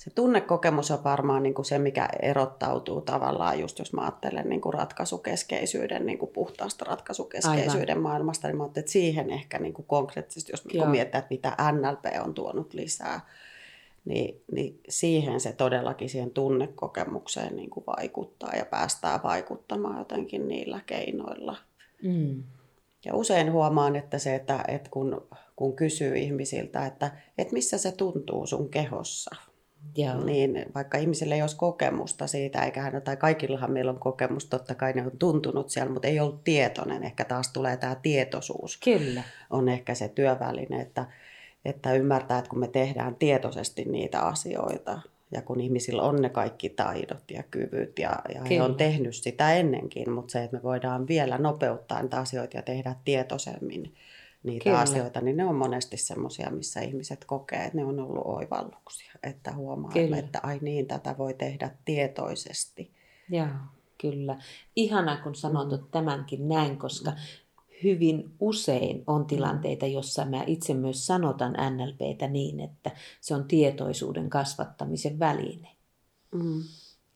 Se 0.00 0.10
tunnekokemus 0.10 0.90
on 0.90 1.04
varmaan 1.04 1.42
niin 1.42 1.54
kuin 1.54 1.64
se, 1.64 1.78
mikä 1.78 2.08
erottautuu 2.22 3.00
tavallaan, 3.00 3.60
just 3.60 3.78
jos 3.78 3.92
mä 3.92 4.02
ajattelen 4.02 4.48
niin 4.48 4.60
kuin 4.60 4.74
ratkaisukeskeisyyden, 4.74 6.06
niin 6.06 6.18
kuin 6.18 6.30
puhtaasta 6.32 6.84
ratkaisukeskeisyyden 6.84 7.96
Aivan. 7.96 8.02
maailmasta, 8.02 8.48
niin 8.48 8.56
mä 8.56 8.62
ajattelen, 8.62 8.82
että 8.82 8.92
siihen 8.92 9.30
ehkä 9.30 9.58
niin 9.58 9.72
kuin 9.72 9.86
konkreettisesti, 9.86 10.52
jos 10.52 10.64
niin 10.64 10.88
mietitään, 10.88 11.22
että 11.22 11.34
mitä 11.34 11.72
NLP 11.72 12.24
on 12.24 12.34
tuonut 12.34 12.74
lisää, 12.74 13.20
niin, 14.04 14.42
niin 14.52 14.80
siihen 14.88 15.40
se 15.40 15.52
todellakin 15.52 16.08
siihen 16.08 16.30
tunnekokemukseen 16.30 17.56
niin 17.56 17.70
kuin 17.70 17.86
vaikuttaa 17.86 18.52
ja 18.56 18.64
päästään 18.64 19.20
vaikuttamaan 19.22 19.98
jotenkin 19.98 20.48
niillä 20.48 20.80
keinoilla. 20.86 21.56
Mm. 22.02 22.42
Ja 23.04 23.14
usein 23.14 23.52
huomaan, 23.52 23.96
että 23.96 24.18
se, 24.18 24.34
että, 24.34 24.64
että 24.68 24.90
kun, 24.90 25.28
kun 25.56 25.76
kysyy 25.76 26.16
ihmisiltä, 26.16 26.86
että, 26.86 27.10
että 27.38 27.54
missä 27.54 27.78
se 27.78 27.92
tuntuu 27.92 28.46
sun 28.46 28.68
kehossa, 28.68 29.49
Joo. 29.96 30.24
Niin 30.24 30.66
vaikka 30.74 30.98
ihmisille 30.98 31.34
ei 31.34 31.40
olisi 31.40 31.56
kokemusta 31.56 32.26
siitä, 32.26 32.64
eikä 32.64 32.82
hän, 32.82 33.02
tai 33.02 33.16
kaikillahan 33.16 33.72
meillä 33.72 33.90
on 33.90 33.98
kokemus, 33.98 34.46
totta 34.46 34.74
kai 34.74 34.92
ne 34.92 35.02
on 35.02 35.18
tuntunut 35.18 35.70
siellä, 35.70 35.92
mutta 35.92 36.08
ei 36.08 36.20
ollut 36.20 36.44
tietoinen. 36.44 37.04
Ehkä 37.04 37.24
taas 37.24 37.52
tulee 37.52 37.76
tämä 37.76 37.94
tietoisuus. 37.94 38.76
Kyllä. 38.84 39.22
On 39.50 39.68
ehkä 39.68 39.94
se 39.94 40.08
työväline, 40.08 40.80
että, 40.80 41.06
että 41.64 41.94
ymmärtää, 41.94 42.38
että 42.38 42.50
kun 42.50 42.60
me 42.60 42.68
tehdään 42.68 43.14
tietoisesti 43.14 43.84
niitä 43.84 44.20
asioita, 44.20 45.00
ja 45.32 45.42
kun 45.42 45.60
ihmisillä 45.60 46.02
on 46.02 46.22
ne 46.22 46.28
kaikki 46.28 46.68
taidot 46.68 47.30
ja 47.30 47.42
kyvyt, 47.42 47.98
ja, 47.98 48.18
ja 48.34 48.42
he 48.50 48.62
on 48.62 48.74
tehnyt 48.74 49.16
sitä 49.16 49.54
ennenkin, 49.54 50.10
mutta 50.10 50.32
se, 50.32 50.42
että 50.42 50.56
me 50.56 50.62
voidaan 50.62 51.08
vielä 51.08 51.38
nopeuttaa 51.38 52.02
niitä 52.02 52.18
asioita 52.18 52.56
ja 52.56 52.62
tehdä 52.62 52.94
tietoisemmin, 53.04 53.94
niitä 54.42 54.64
Kyllä. 54.64 54.78
asioita, 54.78 55.20
niin 55.20 55.36
ne 55.36 55.44
on 55.44 55.54
monesti 55.54 55.96
semmoisia, 55.96 56.50
missä 56.50 56.80
ihmiset 56.80 57.24
kokee, 57.24 57.64
että 57.64 57.78
ne 57.78 57.84
on 57.84 58.00
ollut 58.00 58.26
oivalluksia, 58.26 59.12
että 59.22 59.52
huomaa, 59.52 59.92
Kyllä. 59.92 60.16
että 60.16 60.40
ai 60.42 60.58
niin, 60.62 60.86
tätä 60.86 61.18
voi 61.18 61.34
tehdä 61.34 61.70
tietoisesti. 61.84 62.90
Joo, 63.30 63.48
kyllä. 64.00 64.38
Ihana, 64.76 65.16
kun 65.22 65.34
sanot 65.34 65.70
mm. 65.70 65.86
tämänkin 65.90 66.48
näin, 66.48 66.78
koska 66.78 67.12
hyvin 67.82 68.34
usein 68.40 69.04
on 69.06 69.26
tilanteita, 69.26 69.86
jossa 69.86 70.24
mä 70.24 70.44
itse 70.46 70.74
myös 70.74 71.06
sanotan 71.06 71.52
NLPtä 71.52 72.28
niin, 72.28 72.60
että 72.60 72.90
se 73.20 73.34
on 73.34 73.44
tietoisuuden 73.44 74.30
kasvattamisen 74.30 75.18
väline. 75.18 75.68
Mm. 76.34 76.62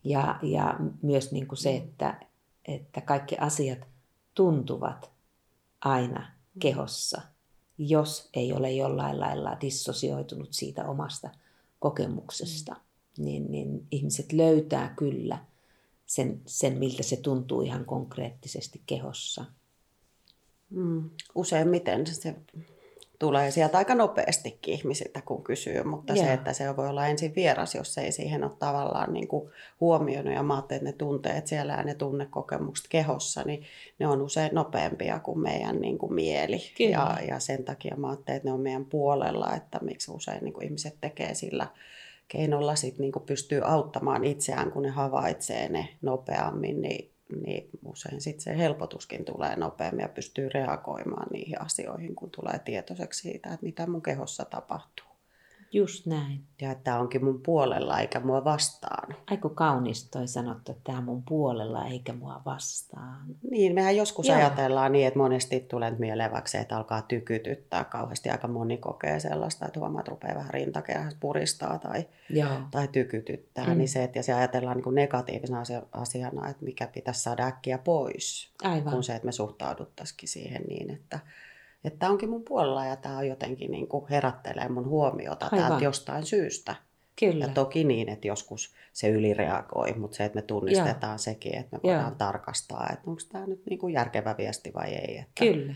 Ja, 0.05 0.39
ja 0.43 0.77
myös 1.03 1.33
niin 1.33 1.47
kuin 1.47 1.59
se, 1.59 1.77
että, 1.77 2.21
että 2.65 3.01
kaikki 3.01 3.37
asiat 3.37 3.79
tuntuvat 4.35 5.11
aina 5.81 6.34
kehossa, 6.59 7.23
jos 7.79 8.29
ei 8.35 8.53
ole 8.53 8.73
jollain 8.73 9.21
lailla 9.21 9.57
dissosioitunut 9.61 10.53
siitä 10.53 10.89
omasta 10.89 11.31
kokemuksesta, 11.79 12.73
mm. 12.73 13.25
niin, 13.25 13.51
niin 13.51 13.87
ihmiset 13.91 14.33
löytää 14.33 14.95
kyllä 14.97 15.39
sen, 16.07 16.41
sen, 16.47 16.79
miltä 16.79 17.03
se 17.03 17.17
tuntuu 17.17 17.63
ihan 17.63 17.85
konkreettisesti 17.85 18.83
kehossa. 18.87 19.45
Mm. 20.71 21.11
Useimmiten 21.35 22.07
se 22.07 22.37
tulee 23.19 23.51
sieltä 23.51 23.79
aika 23.79 23.95
nopeastikin 23.95 24.75
ihmisiltä, 24.75 25.21
kun 25.21 25.45
kysyy, 25.45 25.83
mutta 25.83 26.15
yeah. 26.15 26.27
se, 26.27 26.33
että 26.33 26.53
se 26.53 26.77
voi 26.77 26.89
olla 26.89 27.07
ensin 27.07 27.35
vieras, 27.37 27.75
jos 27.75 27.99
ei 27.99 28.13
siihen 28.13 28.45
ole 28.45 28.53
tavallaan 28.59 29.13
niin 29.13 29.29
kuin 29.29 29.51
huomioinut 29.81 30.35
ja 30.35 30.43
mä 30.43 30.59
että 30.59 30.85
ne 30.85 30.93
tunteet 30.93 31.47
siellä 31.47 31.73
ja 31.73 31.83
ne 31.83 31.95
tunnekokemukset 31.95 32.87
kehossa, 32.89 33.43
niin 33.43 33.63
ne 33.99 34.07
on 34.07 34.23
usein 34.23 34.55
nopeampia 34.55 35.19
kuin 35.19 35.39
meidän 35.39 35.81
niin 35.81 35.99
kuin 35.99 36.15
mieli. 36.15 36.63
Ja, 36.79 37.19
ja 37.29 37.39
sen 37.39 37.65
takia 37.65 37.97
mä 37.97 38.13
että 38.13 38.41
ne 38.45 38.53
on 38.53 38.61
meidän 38.61 38.85
puolella, 38.85 39.55
että 39.55 39.79
miksi 39.83 40.11
usein 40.11 40.45
niin 40.45 40.55
kuin 40.55 40.65
ihmiset 40.65 40.97
tekee 41.01 41.35
sillä 41.35 41.67
keinolla 42.29 42.77
sit 42.77 42.99
niin 42.99 43.13
kuin 43.13 43.27
pystyy 43.27 43.61
auttamaan 43.65 44.25
itseään, 44.25 44.71
kun 44.71 44.83
ne 44.83 44.89
havaitsee 44.89 45.69
ne 45.69 45.89
nopeammin, 46.03 46.83
niin 46.83 47.14
niin 47.45 47.71
usein 47.85 48.21
sitten 48.21 48.43
se 48.43 48.59
helpotuskin 48.59 49.25
tulee 49.25 49.57
nopeammin 49.57 50.03
ja 50.03 50.09
pystyy 50.09 50.49
reagoimaan 50.49 51.27
niihin 51.33 51.61
asioihin, 51.61 52.15
kun 52.15 52.31
tulee 52.31 52.59
tietoiseksi 52.59 53.23
siitä, 53.23 53.49
että 53.49 53.67
mitä 53.67 53.87
mun 53.87 54.03
kehossa 54.03 54.45
tapahtuu. 54.45 55.14
Just 55.75 56.07
näin. 56.07 56.45
Ja 56.63 56.71
että 56.71 56.85
tämä 56.85 56.99
onkin 56.99 57.25
mun 57.25 57.41
puolella 57.43 58.01
eikä 58.01 58.21
mua 58.21 58.45
vastaan. 58.45 59.17
Aiko 59.31 59.49
kaunis 59.49 60.11
toi 60.11 60.29
sanottu, 60.29 60.73
että 60.73 60.85
tämä 60.85 60.99
on 60.99 61.05
mun 61.05 61.23
puolella 61.23 61.85
eikä 61.85 62.13
mua 62.13 62.43
vastaan. 62.47 63.27
Niin, 63.51 63.75
mehän 63.75 63.97
joskus 63.97 64.29
Joo. 64.29 64.37
ajatellaan 64.37 64.93
niin, 64.93 65.07
että 65.07 65.19
monesti 65.19 65.61
tulee 65.61 65.91
mieleväksi, 65.99 66.59
että 66.59 66.77
alkaa 66.77 67.03
tykytyttää 67.03 67.85
kauheasti. 67.85 68.31
Aika 68.31 68.49
moni 68.49 68.77
kokee 68.77 69.21
sellaista, 69.21 69.67
että 69.67 69.81
huomaa, 69.81 70.01
että 70.01 70.11
rupeaa 70.11 70.35
vähän 70.35 70.55
rintakehässä 70.55 71.19
puristaa 71.21 71.79
tai, 71.79 72.05
Joo. 72.31 72.49
tai 72.71 72.89
tykytyttää. 72.89 73.67
Mm. 73.67 73.79
Niin 73.79 73.89
se, 73.89 74.05
että 74.05 74.19
ja 74.19 74.23
se 74.23 74.35
ajatellaan 74.35 74.77
niin 74.77 74.85
kuin 74.85 74.95
negatiivisena 74.95 75.63
asiana, 75.93 76.49
että 76.49 76.65
mikä 76.65 76.87
pitäisi 76.87 77.23
saada 77.23 77.47
äkkiä 77.47 77.79
pois. 77.79 78.51
Aivan. 78.63 78.93
Kun 78.93 79.05
se, 79.05 79.15
että 79.15 79.27
me 79.27 79.33
suhtauduttaisikin 79.33 80.29
siihen 80.29 80.63
niin, 80.69 80.91
että 80.91 81.19
että 81.85 81.99
tämä 81.99 82.13
onkin 82.13 82.31
mun 82.31 82.45
puolella 82.45 82.85
ja 82.85 82.97
tämä 82.97 83.19
on 83.19 83.29
jotenkin 83.29 83.71
niin 83.71 83.89
kuin 83.89 84.05
herättelee 84.11 84.69
mun 84.69 84.89
huomiota 84.89 85.51
täältä 85.51 85.85
jostain 85.85 86.27
syystä. 86.27 86.77
Kyllä. 87.19 87.45
Ja 87.45 87.53
toki 87.53 87.85
niin, 87.85 88.09
että 88.09 88.29
joskus 88.29 88.75
se 88.93 89.09
ylireagoi, 89.09 89.93
mutta 89.93 90.17
se, 90.17 90.25
että 90.25 90.37
me 90.37 90.43
tunnistetaan 90.43 91.13
Joo. 91.13 91.19
sekin, 91.19 91.55
että 91.55 91.77
me 91.77 91.81
voidaan 91.83 92.05
Joo. 92.05 92.19
tarkastaa, 92.19 92.89
että 92.93 93.11
onko 93.11 93.23
tämä 93.33 93.47
nyt 93.47 93.63
niin 93.71 93.79
kuin 93.79 93.95
järkevä 93.95 94.35
viesti 94.39 94.75
vai 94.75 94.95
ei. 94.95 95.19
Että... 95.19 95.45
Kyllä, 95.45 95.75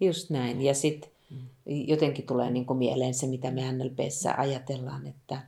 just 0.00 0.30
näin. 0.30 0.62
Ja 0.62 0.74
sitten 0.74 1.10
mm. 1.30 1.38
jotenkin 1.64 2.26
tulee 2.26 2.50
niin 2.50 2.66
kuin 2.66 2.78
mieleen 2.78 3.14
se, 3.14 3.26
mitä 3.26 3.50
me 3.50 3.72
NLPssä 3.72 4.34
ajatellaan, 4.38 5.06
että 5.06 5.42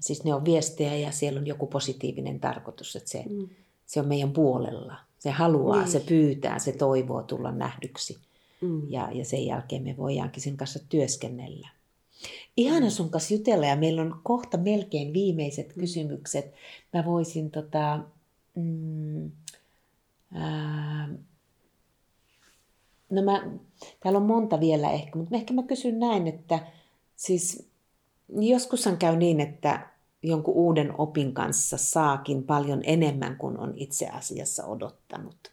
siis 0.00 0.24
ne 0.24 0.34
on 0.34 0.44
viestejä 0.44 0.96
ja 0.96 1.12
siellä 1.12 1.40
on 1.40 1.46
joku 1.46 1.66
positiivinen 1.66 2.40
tarkoitus, 2.40 2.96
että 2.96 3.10
se, 3.10 3.24
mm. 3.30 3.48
se 3.86 4.00
on 4.00 4.08
meidän 4.08 4.32
puolella. 4.32 4.96
Se 5.18 5.30
haluaa, 5.30 5.78
niin. 5.78 5.88
se 5.88 6.00
pyytää, 6.00 6.58
se 6.58 6.72
toivoo 6.72 7.22
tulla 7.22 7.52
nähdyksi. 7.52 8.18
Mm. 8.60 8.90
Ja, 8.90 9.08
ja 9.12 9.24
sen 9.24 9.46
jälkeen 9.46 9.82
me 9.82 9.96
voidaankin 9.96 10.42
sen 10.42 10.56
kanssa 10.56 10.78
työskennellä. 10.88 11.68
Ihana 12.56 12.90
sun 12.90 13.10
kanssa 13.10 13.34
jutella 13.34 13.66
ja 13.66 13.76
meillä 13.76 14.02
on 14.02 14.20
kohta 14.22 14.58
melkein 14.58 15.12
viimeiset 15.12 15.72
kysymykset. 15.72 16.52
Mä 16.92 17.04
voisin 17.04 17.50
tota, 17.50 18.00
mm, 18.54 19.30
ää, 20.34 21.08
no 23.10 23.22
mä, 23.22 23.50
täällä 24.00 24.18
on 24.18 24.26
monta 24.26 24.60
vielä 24.60 24.90
ehkä, 24.90 25.18
mutta 25.18 25.36
ehkä 25.36 25.54
mä 25.54 25.62
kysyn 25.62 25.98
näin, 25.98 26.26
että 26.26 26.66
siis 27.16 27.70
joskushan 28.28 28.96
käy 28.96 29.16
niin, 29.16 29.40
että 29.40 29.90
jonkun 30.22 30.54
uuden 30.54 31.00
opin 31.00 31.34
kanssa 31.34 31.76
saakin 31.76 32.42
paljon 32.42 32.80
enemmän 32.84 33.36
kuin 33.36 33.58
on 33.58 33.72
itse 33.76 34.08
asiassa 34.08 34.66
odottanut. 34.66 35.49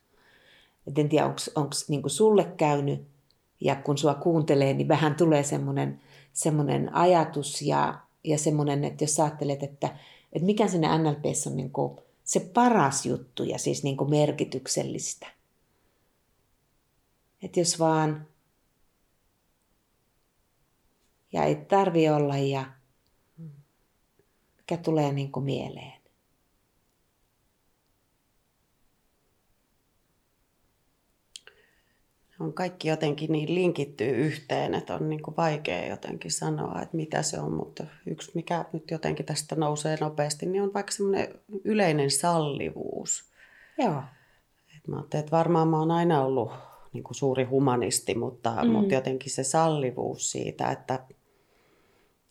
Et 0.88 1.00
en 1.00 1.10
tiedä, 1.10 1.26
onko 1.56 1.71
niin 1.88 2.10
sulle 2.10 2.43
käynyt, 2.58 3.08
ja 3.62 3.76
kun 3.76 3.97
sua 3.97 4.13
kuuntelee, 4.13 4.73
niin 4.73 4.88
vähän 4.88 5.15
tulee 5.15 5.43
semmoinen 5.43 6.02
semmoinen 6.38 6.95
ajatus 6.95 7.62
ja, 7.62 8.00
ja 8.23 8.38
semmoinen, 8.38 8.84
että 8.84 9.04
jos 9.04 9.19
ajattelet, 9.19 9.63
että, 9.63 9.97
että 10.34 10.45
mikä 10.45 10.67
sinne 10.67 10.97
NLPssä 10.97 11.50
on 11.50 11.56
niin 11.56 11.71
kuin 11.71 12.00
se 12.23 12.39
paras 12.39 13.06
juttu 13.06 13.43
ja 13.43 13.58
siis 13.60 13.84
niin 13.84 13.97
kuin 13.97 14.10
merkityksellistä. 14.10 15.28
Että 17.43 17.60
jos 17.60 17.80
vaan, 17.80 18.28
ja 21.34 21.43
ei 21.43 21.56
tarvi 21.56 22.10
olla 22.10 22.38
ja 22.38 22.65
mikä 24.58 24.78
tulee 24.78 25.12
niin 25.12 25.32
kuin 25.32 25.43
mieleen. 25.43 25.96
On 32.39 32.54
kaikki 32.54 32.88
jotenkin 32.88 33.32
niin 33.32 33.56
linkittyy 33.56 34.10
yhteen, 34.10 34.76
että 34.76 34.95
on 34.95 35.10
niin 35.10 35.21
kuin 35.21 35.38
vaikea 35.38 35.88
jotenkin 35.88 36.32
sanoa, 36.32 36.82
että 36.82 36.97
mitä 36.97 37.21
se 37.21 37.39
on. 37.39 37.54
Mutta 37.54 37.86
yksi, 38.06 38.32
mikä 38.36 38.65
nyt 38.73 38.91
jotenkin 38.91 39.26
tästä 39.26 39.56
nousee 39.56 39.97
nopeasti, 40.02 40.45
niin 40.45 40.63
on 40.63 40.73
vaikka 40.73 40.91
semmoinen 40.91 41.28
yleinen 41.63 42.12
sallivuus. 42.12 43.23
Joo. 43.78 44.04
Et 44.78 44.88
mä 44.88 45.04
että 45.13 45.32
varmaan 45.32 45.67
mä 45.67 45.80
oon 45.80 45.91
aina 45.91 46.21
ollut 46.21 46.52
niin 46.93 47.04
kuin 47.04 47.15
suuri 47.15 47.43
humanisti, 47.43 48.15
mutta, 48.15 48.63
mm. 48.63 48.69
mutta 48.69 48.93
jotenkin 48.93 49.32
se 49.32 49.43
sallivuus 49.43 50.32
siitä, 50.32 50.71
että 50.71 51.00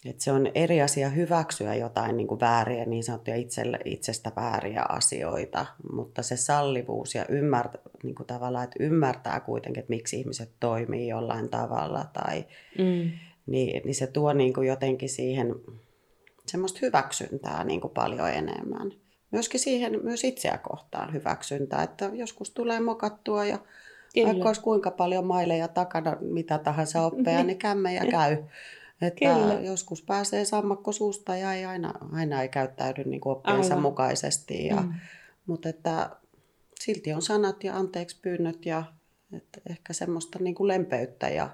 et 0.08 0.20
se 0.20 0.32
on 0.32 0.46
eri 0.54 0.82
asia 0.82 1.08
hyväksyä 1.08 1.74
jotain 1.74 2.16
niin 2.16 2.26
kuin 2.26 2.40
vääriä, 2.40 2.84
niin 2.84 3.04
sanottuja 3.04 3.36
itselle, 3.36 3.78
itsestä 3.84 4.32
vääriä 4.36 4.82
asioita, 4.88 5.66
mutta 5.92 6.22
se 6.22 6.36
sallivuus 6.36 7.14
ja 7.14 7.26
ymmärtää, 7.28 7.80
niin 8.02 8.14
kuin 8.14 8.26
tavallaan, 8.26 8.64
että 8.64 8.84
ymmärtää 8.84 9.40
kuitenkin, 9.40 9.80
että 9.80 9.92
miksi 9.92 10.20
ihmiset 10.20 10.50
toimii 10.60 11.08
jollain 11.08 11.48
tavalla, 11.48 12.04
tai, 12.12 12.44
mm. 12.78 13.10
niin, 13.46 13.82
niin 13.84 13.94
se 13.94 14.06
tuo 14.06 14.32
niin 14.32 14.52
kuin 14.52 14.68
jotenkin 14.68 15.08
siihen 15.08 15.54
semmoista 16.46 16.78
hyväksyntää 16.82 17.64
niin 17.64 17.80
kuin 17.80 17.94
paljon 17.94 18.30
enemmän. 18.30 18.92
Myöskin 19.30 19.60
siihen 19.60 20.00
myös 20.02 20.24
itseä 20.24 20.58
kohtaan 20.58 21.12
hyväksyntää, 21.12 21.82
että 21.82 22.10
joskus 22.14 22.50
tulee 22.50 22.80
mokattua 22.80 23.44
ja 23.44 23.58
Kyllä. 24.14 24.26
vaikka 24.26 24.48
olisi 24.48 24.60
kuinka 24.60 24.90
paljon 24.90 25.26
maileja 25.26 25.68
takana, 25.68 26.16
mitä 26.20 26.58
tahansa 26.58 27.02
oppeja, 27.02 27.44
niin 27.44 27.58
kämmejä 27.58 28.06
käy. 28.10 28.36
Että 29.00 29.18
Kyllä. 29.18 29.60
joskus 29.60 30.02
pääsee 30.02 30.44
sammakko 30.44 30.92
suusta 30.92 31.36
ja 31.36 31.52
ei 31.52 31.64
aina, 31.64 31.92
aina 32.12 32.42
ei 32.42 32.48
käyttäydy 32.48 33.04
niin 33.04 33.20
oppiensa 33.24 33.74
Aivan. 33.74 33.82
mukaisesti. 33.82 34.66
Ja, 34.66 34.76
mm. 34.76 34.92
Mutta 35.46 35.68
että 35.68 36.10
silti 36.80 37.12
on 37.12 37.22
sanat 37.22 37.64
ja 37.64 37.76
anteeksi 37.76 38.18
pyynnöt 38.22 38.66
ja 38.66 38.84
että 39.32 39.60
ehkä 39.70 39.92
semmoista 39.92 40.38
niin 40.38 40.54
kuin 40.54 40.68
lempeyttä 40.68 41.28
ja 41.28 41.50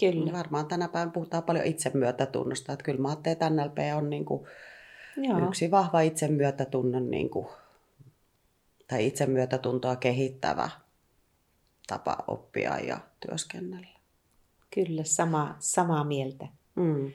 Kyllä. 0.00 0.32
varmaan 0.32 0.66
tänä 0.66 0.88
päivänä 0.88 1.12
puhutaan 1.12 1.42
paljon 1.42 1.66
itsemyötätunnosta. 1.66 2.72
Että 2.72 2.84
kyllä 2.84 3.00
mä 3.00 3.08
ajattelen, 3.08 3.36
että 3.36 3.50
NLP 3.50 3.78
on 3.96 4.10
niin 4.10 4.24
kuin 4.24 4.46
yksi 5.48 5.70
vahva 5.70 6.00
itsemyötätunnon 6.00 7.10
niin 7.10 7.30
kuin, 7.30 7.46
tai 8.88 9.06
itsemyötätuntoa 9.06 9.96
kehittävä 9.96 10.70
tapa 11.86 12.24
oppia 12.28 12.78
ja 12.78 12.98
työskennellä. 13.26 13.98
Kyllä, 14.74 15.04
sama, 15.04 15.56
samaa 15.58 16.04
mieltä. 16.04 16.48
Mm. 16.74 17.12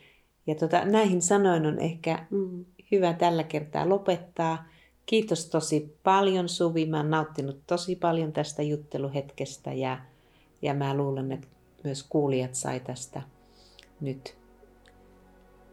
Ja 0.48 0.56
tota, 0.56 0.86
näihin 0.86 1.22
sanoin 1.22 1.66
on 1.66 1.80
ehkä 1.80 2.26
mm. 2.30 2.66
hyvä 2.92 3.14
tällä 3.14 3.44
kertaa 3.44 3.90
lopettaa. 3.90 4.66
Kiitos 5.06 5.50
tosi 5.50 5.98
paljon 6.04 6.50
Suvi. 6.50 6.86
Mä 6.86 6.98
oon 6.98 7.10
nauttinut 7.10 7.62
tosi 7.68 7.96
paljon 7.96 8.34
tästä 8.34 8.64
jutteluhetkestä 8.64 9.74
ja, 9.74 10.00
ja 10.62 10.74
mä 10.74 10.94
luulen, 10.94 11.32
että 11.32 11.48
myös 11.84 12.04
kuulijat 12.04 12.56
sai 12.56 12.80
tästä 12.80 13.22
nyt 14.02 14.38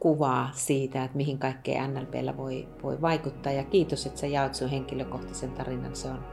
kuvaa 0.05 0.51
siitä, 0.55 1.05
että 1.05 1.17
mihin 1.17 1.39
kaikkeen 1.39 1.95
NLPllä 1.95 2.37
voi, 2.37 2.69
voi 2.83 3.01
vaikuttaa. 3.01 3.53
Ja 3.53 3.65
kiitos, 3.65 4.07
että 4.07 4.21
sä 4.21 4.27
jaot 4.27 4.55
sun 4.55 4.69
henkilökohtaisen 4.69 5.51
tarinan. 5.51 5.97
Se 5.97 6.09
on 6.09 6.25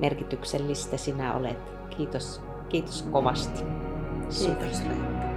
merkityksellistä 0.00 0.96
sinä 0.96 1.34
olet. 1.34 1.58
Kiitos, 1.96 2.40
kiitos 2.68 3.02
kovasti. 3.02 3.62
Kiitos 4.38 4.84
Reetta. 4.84 5.31